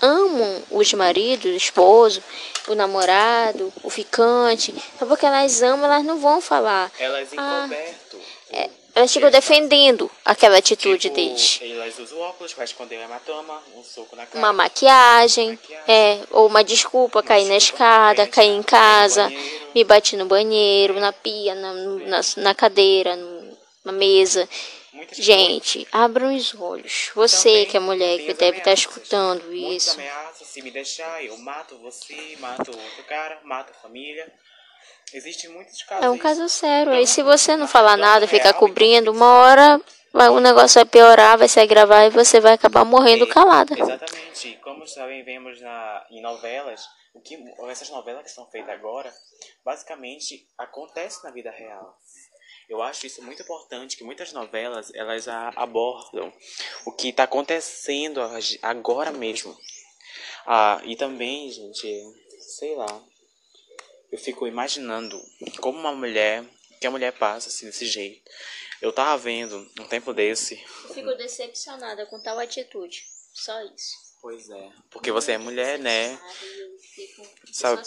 amam 0.02 0.64
os 0.72 0.94
maridos, 0.94 1.52
o 1.52 1.56
esposo, 1.56 2.22
o 2.68 2.76
namorado, 2.76 3.72
o 3.82 3.90
ficante, 3.90 4.74
só 5.00 5.06
porque 5.06 5.26
elas 5.26 5.62
amam, 5.64 5.86
elas 5.86 6.04
não 6.04 6.20
vão 6.20 6.42
falar. 6.42 6.92
Elas 7.00 7.30
Ah, 7.38 7.62
encoberto. 7.66 8.20
é, 8.52 8.70
elas 8.94 9.12
ficam 9.12 9.32
defendendo 9.32 10.12
aquela 10.24 10.58
atitude 10.58 11.10
tipo, 11.10 11.16
deles. 11.16 11.60
Elas 11.62 11.98
usam 11.98 12.20
óculos 12.20 12.54
para 12.54 12.66
esconder 12.66 13.00
hematoma, 13.02 13.62
um 13.76 13.84
soco 13.84 14.16
na 14.16 14.26
cara. 14.26 14.38
Uma 14.38 14.54
maquiagem, 14.54 15.52
Maquiagem. 15.52 15.86
é, 15.88 16.20
ou 16.32 16.48
uma 16.48 16.64
desculpa, 16.64 17.24
cair 17.24 17.46
na 17.46 17.58
desculpa, 17.58 17.84
escada, 17.84 18.24
é, 18.24 18.28
cair 18.28 18.50
em 18.52 18.64
casa, 18.64 19.28
cair 19.30 19.72
me 19.74 19.84
bati 19.84 20.16
no 20.18 20.26
banheiro, 20.26 21.00
na 21.00 21.14
pia, 21.14 21.56
na, 21.56 21.74
na, 21.74 22.22
na 22.38 22.54
cadeira, 22.56 23.18
na 23.84 23.92
mesa. 23.92 24.48
Gente, 25.14 25.88
abram 25.92 26.36
os 26.36 26.54
olhos. 26.56 27.12
Você 27.16 27.66
que 27.66 27.78
é 27.78 27.80
mulher 27.80 28.18
que 28.18 28.34
deve 28.34 28.58
estar 28.60 28.72
ameaças. 28.72 28.80
escutando 28.80 29.54
isso. 29.54 29.94
ameaças, 30.00 30.48
se 30.48 30.62
me 30.62 30.72
deixar, 30.72 31.24
eu 31.24 31.38
mato 31.38 31.78
você, 31.80 32.36
mato 32.40 32.72
outro 32.72 33.04
cara, 33.08 33.40
mato 33.44 33.72
a 33.72 33.82
família. 33.82 34.32
Existem 35.14 35.50
muitos 35.50 35.82
casos. 35.84 36.06
É 36.06 36.10
um 36.10 36.18
caso 36.18 36.48
sério. 36.50 36.92
Aí 36.92 37.06
se 37.08 37.22
você 37.24 37.56
não 37.56 37.68
falar 37.68 37.96
nada, 37.98 38.28
ficar 38.28 38.50
real, 38.50 38.60
cobrindo, 38.60 39.12
uma 39.12 39.34
hora 39.34 39.80
vai- 40.12 40.30
o 40.30 40.40
negócio 40.40 40.76
vai 40.76 40.86
piorar, 40.86 41.38
vai 41.38 41.48
se 41.48 41.60
agravar 41.60 42.06
e 42.06 42.10
você 42.10 42.40
vai 42.40 42.54
acabar 42.54 42.84
morrendo 42.84 43.26
E- 43.26 43.30
calada. 43.30 43.76
Exatamente. 43.80 44.60
Como 44.64 44.84
também 44.94 45.24
vemos 45.24 45.62
na, 45.62 46.06
em 46.10 46.22
novelas, 46.22 46.82
o 47.14 47.22
que 47.22 47.38
essas 47.70 47.90
novelas 47.90 48.24
que 48.24 48.32
são 48.32 48.46
feitas 48.50 48.74
agora, 48.74 49.14
basicamente 49.64 50.48
acontece 50.58 51.24
na 51.24 51.32
vida 51.32 51.50
real. 51.52 51.98
Eu 52.70 52.82
acho 52.82 53.06
isso 53.06 53.22
muito 53.22 53.42
importante 53.42 53.96
que 53.98 54.04
muitas 54.04 54.32
novelas 54.34 54.92
elas 54.94 55.28
abordam 55.28 56.34
o 56.86 56.92
que 56.92 57.10
está 57.10 57.24
acontecendo 57.24 58.22
ag- 58.22 58.60
agora 58.62 59.12
mesmo. 59.12 59.56
Ah, 60.46 60.82
e 60.84 60.96
também, 60.96 61.52
gente, 61.52 61.88
sei 62.40 62.76
lá, 62.76 63.04
eu 64.12 64.18
fico 64.18 64.48
imaginando 64.48 65.20
como 65.62 65.78
uma 65.80 65.92
mulher, 65.94 66.44
que 66.80 66.88
a 66.88 66.92
mulher 66.92 67.12
passa 67.14 67.50
assim 67.50 67.66
desse 67.68 67.86
jeito. 67.86 68.30
Eu 68.82 68.92
tava 68.92 69.18
vendo 69.18 69.58
um 69.80 69.88
tempo 69.88 70.14
desse 70.14 70.56
Fico 70.94 71.14
decepcionada 71.16 72.06
com 72.06 72.20
tal 72.22 72.38
atitude. 72.40 73.06
Só 73.34 73.60
isso. 73.64 73.96
Pois 74.22 74.50
é. 74.50 74.72
Porque 74.90 75.12
você 75.12 75.34
é 75.34 75.38
mulher, 75.38 75.78
né? 75.80 76.20
Sabe- 77.52 77.82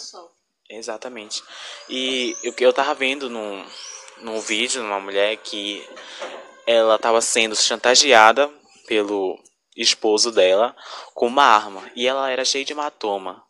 Exatamente. 0.69 1.41
E 1.89 2.35
o 2.45 2.53
que 2.53 2.63
eu 2.65 2.71
tava 2.73 2.93
vendo 2.93 3.29
num, 3.29 3.65
num 4.21 4.39
vídeo 4.39 4.81
numa 4.83 4.99
mulher 4.99 5.37
que 5.37 5.87
ela 6.65 6.97
tava 6.97 7.21
sendo 7.21 7.55
chantageada 7.55 8.47
pelo 8.87 9.37
esposo 9.75 10.31
dela 10.31 10.75
com 11.13 11.27
uma 11.27 11.43
arma. 11.43 11.89
E 11.95 12.07
ela 12.07 12.29
era 12.29 12.45
cheia 12.45 12.65
de 12.65 12.73
hematoma. 12.73 13.43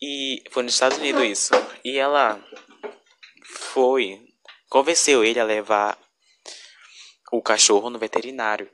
E 0.00 0.42
foi 0.50 0.62
nos 0.62 0.74
Estados 0.74 0.98
Unidos 0.98 1.22
isso. 1.24 1.52
E 1.84 1.98
ela 1.98 2.42
foi. 3.44 4.22
Convenceu 4.68 5.24
ele 5.24 5.40
a 5.40 5.44
levar 5.44 5.98
o 7.32 7.42
cachorro 7.42 7.90
no 7.90 7.98
veterinário. 7.98 8.70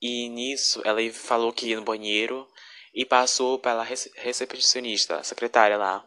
E 0.00 0.28
nisso 0.28 0.82
ela 0.84 1.00
falou 1.12 1.52
que 1.52 1.68
ia 1.68 1.76
no 1.76 1.84
banheiro 1.84 2.46
e 2.94 3.04
passou 3.04 3.58
pela 3.58 3.84
rece- 3.84 4.10
recepcionista, 4.16 5.16
a 5.16 5.24
secretária 5.24 5.76
lá, 5.76 6.04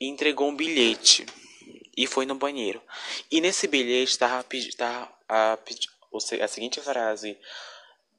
e 0.00 0.06
entregou 0.08 0.48
um 0.48 0.54
bilhete 0.54 1.26
e 1.98 2.06
foi 2.06 2.24
no 2.24 2.36
banheiro. 2.36 2.80
E 3.28 3.40
nesse 3.40 3.66
bilhete 3.66 4.12
estava 4.12 4.44
a, 5.28 5.58
a 6.40 6.48
seguinte 6.48 6.80
frase 6.80 7.36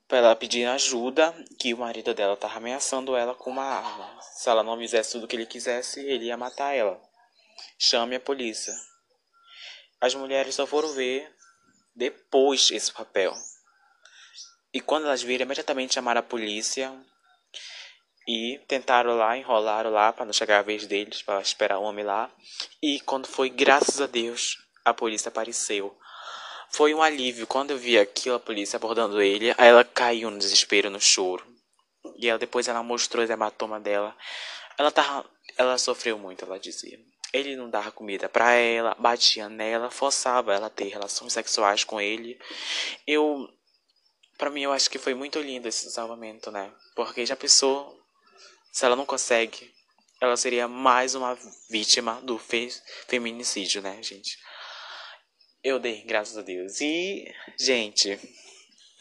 para 0.06 0.18
ela 0.18 0.36
pedir 0.36 0.66
ajuda 0.66 1.34
que 1.58 1.74
o 1.74 1.78
marido 1.78 2.14
dela 2.14 2.34
estava 2.34 2.58
ameaçando 2.58 3.16
ela 3.16 3.34
com 3.34 3.50
uma 3.50 3.64
arma. 3.64 4.22
Se 4.22 4.50
ela 4.50 4.64
não 4.64 4.78
fizesse 4.78 5.14
tudo 5.14 5.24
o 5.24 5.28
que 5.30 5.36
ele 5.38 5.46
quisesse, 5.46 6.02
ele 6.02 6.26
ia 6.26 6.36
matar 6.36 6.76
ela. 6.76 7.02
Chame 7.78 8.18
a 8.18 8.20
polícia. 8.20 8.74
As 10.02 10.14
mulheres 10.14 10.56
só 10.56 10.68
foram 10.68 10.92
ver 10.92 11.34
depois 11.96 12.72
esse 12.72 12.92
papel. 12.92 13.34
E 14.74 14.82
quando 14.82 15.06
elas 15.06 15.24
viram, 15.24 15.46
imediatamente 15.46 15.94
chamaram 15.94 16.20
a 16.20 16.24
polícia 16.24 16.94
e 18.32 18.60
tentaram 18.68 19.18
lá, 19.18 19.36
enrolaram 19.36 19.90
lá 19.90 20.14
para 20.14 20.24
não 20.24 20.32
chegar 20.32 20.60
a 20.60 20.62
vez 20.62 20.86
deles, 20.86 21.24
para 21.24 21.42
esperar 21.42 21.80
o 21.80 21.84
homem 21.84 22.06
lá. 22.06 22.32
E 22.80 23.00
quando 23.00 23.28
foi, 23.28 23.50
graças 23.50 24.00
a 24.00 24.06
Deus, 24.06 24.56
a 24.86 24.94
polícia 24.94 25.30
apareceu. 25.30 25.98
Foi 26.70 26.94
um 26.94 27.02
alívio 27.02 27.48
quando 27.48 27.72
eu 27.72 27.78
vi 27.80 27.98
aquilo, 27.98 28.36
a 28.36 28.40
polícia 28.40 28.78
abordando 28.78 29.20
ele. 29.20 29.50
Aí 29.58 29.70
ela 29.70 29.84
caiu 29.84 30.30
no 30.30 30.38
desespero, 30.38 30.92
no 30.92 31.02
choro. 31.02 31.44
E 32.20 32.30
ela, 32.30 32.38
depois 32.38 32.68
ela 32.68 32.84
mostrou 32.84 33.24
os 33.24 33.32
hematomas 33.32 33.82
dela. 33.82 34.16
Ela 34.78 34.92
tava, 34.92 35.28
ela 35.58 35.76
sofreu 35.80 36.20
muito, 36.20 36.46
ela 36.46 36.60
dizia. 36.60 37.00
Ele 37.34 37.56
não 37.56 37.68
dava 37.68 37.92
comida 37.92 38.30
para 38.30 38.54
ela, 38.54 38.96
batia 39.00 39.50
nela, 39.50 39.90
forçava 39.90 40.54
ela 40.54 40.68
a 40.68 40.70
ter 40.70 40.90
relações 40.90 41.34
sexuais 41.34 41.84
com 41.84 42.00
ele. 42.00 42.38
Eu 43.08 43.50
Pra 44.38 44.50
mim, 44.50 44.62
eu 44.62 44.72
acho 44.72 44.90
que 44.90 44.98
foi 44.98 45.14
muito 45.14 45.38
lindo 45.42 45.68
esse 45.68 45.92
salvamento, 45.92 46.50
né? 46.50 46.72
Porque 46.96 47.26
já 47.26 47.36
pensou, 47.36 47.99
se 48.72 48.86
ela 48.86 48.96
não 48.96 49.06
consegue, 49.06 49.74
ela 50.22 50.36
seria 50.36 50.68
mais 50.68 51.16
uma 51.16 51.38
vítima 51.70 52.22
do 52.22 52.38
fe 52.38 52.70
feminicídio, 53.08 53.82
né, 53.82 54.02
gente? 54.04 54.38
Eu 55.64 55.80
dei, 55.80 56.04
graças 56.04 56.38
a 56.38 56.42
Deus. 56.42 56.80
E, 56.82 57.26
gente, 57.58 58.20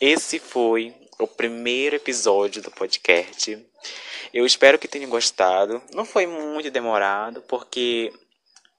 esse 0.00 0.38
foi 0.38 0.94
o 1.18 1.26
primeiro 1.26 1.96
episódio 1.96 2.62
do 2.62 2.70
podcast. 2.70 3.64
Eu 4.32 4.46
espero 4.46 4.78
que 4.78 4.88
tenham 4.88 5.10
gostado. 5.10 5.82
Não 5.92 6.04
foi 6.04 6.26
muito 6.26 6.70
demorado, 6.70 7.42
porque 7.42 8.12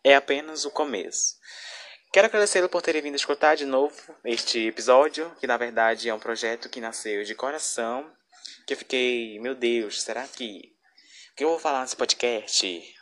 é 0.04 0.16
apenas 0.16 0.66
o 0.66 0.72
começo. 0.72 1.36
Quero 2.12 2.28
agradecê-lo 2.28 2.70
por 2.70 2.82
terem 2.82 3.02
vindo 3.02 3.16
escutar 3.16 3.56
de 3.56 3.66
novo 3.66 3.96
este 4.26 4.68
episódio, 4.68 5.32
que 5.40 5.46
na 5.46 5.58
verdade 5.58 6.10
é 6.10 6.14
um 6.14 6.20
projeto 6.20 6.70
que 6.70 6.82
nasceu 6.82 7.24
de 7.24 7.36
coração, 7.36 8.10
que 8.66 8.74
eu 8.74 8.78
fiquei, 8.78 9.40
meu 9.40 9.54
Deus, 9.54 10.02
será 10.02 10.28
que 10.28 10.74
que 11.40 11.46
eu 11.46 11.50
vou 11.52 11.60
falar 11.60 11.84
nesse 11.84 11.96
podcast? 11.96 12.96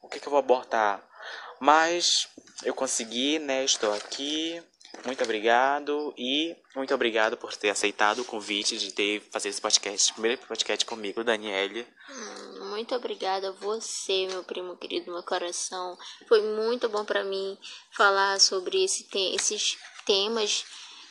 O 0.00 0.08
que, 0.08 0.18
que 0.18 0.26
eu 0.26 0.30
vou 0.30 0.38
abordar? 0.38 1.06
Mas 1.60 2.26
eu 2.62 2.72
consegui, 2.72 3.38
né? 3.38 3.62
Estou 3.62 3.92
aqui. 3.92 4.58
Muito 5.04 5.22
obrigado 5.22 6.14
e 6.16 6.56
muito 6.74 6.94
obrigado 6.94 7.36
por 7.36 7.54
ter 7.54 7.68
aceitado 7.68 8.20
o 8.20 8.24
convite 8.24 8.78
de 8.78 8.90
ter 8.90 9.20
fazer 9.30 9.50
esse 9.50 9.60
podcast, 9.60 10.14
primeiro 10.14 10.40
podcast 10.46 10.82
comigo, 10.86 11.22
Daniele. 11.22 11.86
Hum, 12.08 12.70
muito 12.70 12.94
obrigada 12.94 13.48
a 13.50 13.52
você, 13.52 14.28
meu 14.28 14.42
primo 14.44 14.78
querido, 14.78 15.12
meu 15.12 15.22
coração. 15.22 15.98
Foi 16.26 16.40
muito 16.40 16.88
bom 16.88 17.04
para 17.04 17.22
mim 17.22 17.58
falar 17.90 18.40
sobre 18.40 18.82
esse 18.82 19.04
te 19.04 19.34
esses 19.34 19.76
temas 20.06 20.64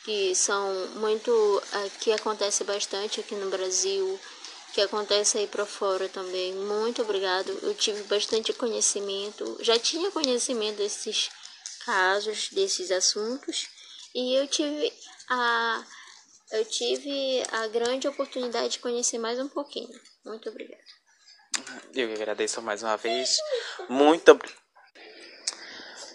que 0.04 0.34
são 0.34 0.88
muito 0.96 1.30
uh, 1.30 1.90
que 2.00 2.10
acontece 2.10 2.64
bastante 2.64 3.20
aqui 3.20 3.34
no 3.36 3.48
Brasil, 3.48 4.20
que 4.74 4.80
acontece 4.80 5.38
aí 5.38 5.46
para 5.46 5.64
fora 5.64 6.08
também. 6.08 6.52
Muito 6.52 7.00
obrigado. 7.00 7.48
Eu 7.62 7.74
tive 7.74 8.02
bastante 8.04 8.52
conhecimento, 8.52 9.56
já 9.60 9.78
tinha 9.78 10.10
conhecimento 10.10 10.78
desses 10.78 11.30
casos, 11.86 12.48
desses 12.50 12.90
assuntos, 12.90 13.68
e 14.12 14.34
eu 14.34 14.48
tive 14.48 14.92
a 15.30 15.84
eu 16.50 16.64
tive 16.64 17.42
a 17.50 17.66
grande 17.68 18.06
oportunidade 18.06 18.74
de 18.74 18.78
conhecer 18.80 19.18
mais 19.18 19.38
um 19.38 19.48
pouquinho. 19.48 19.98
Muito 20.24 20.48
obrigada. 20.48 20.82
Eu 21.94 22.12
agradeço 22.12 22.60
mais 22.60 22.82
uma 22.82 22.96
vez. 22.96 23.38
Muito 23.88 24.38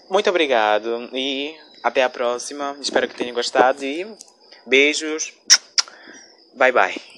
muito 0.09 0.29
obrigado 0.29 1.09
e 1.13 1.55
até 1.81 2.03
a 2.03 2.09
próxima. 2.09 2.77
Espero 2.81 3.07
que 3.07 3.15
tenham 3.15 3.33
gostado 3.33 3.85
e 3.85 4.05
beijos. 4.65 5.33
Bye 6.55 6.73
bye. 6.73 7.08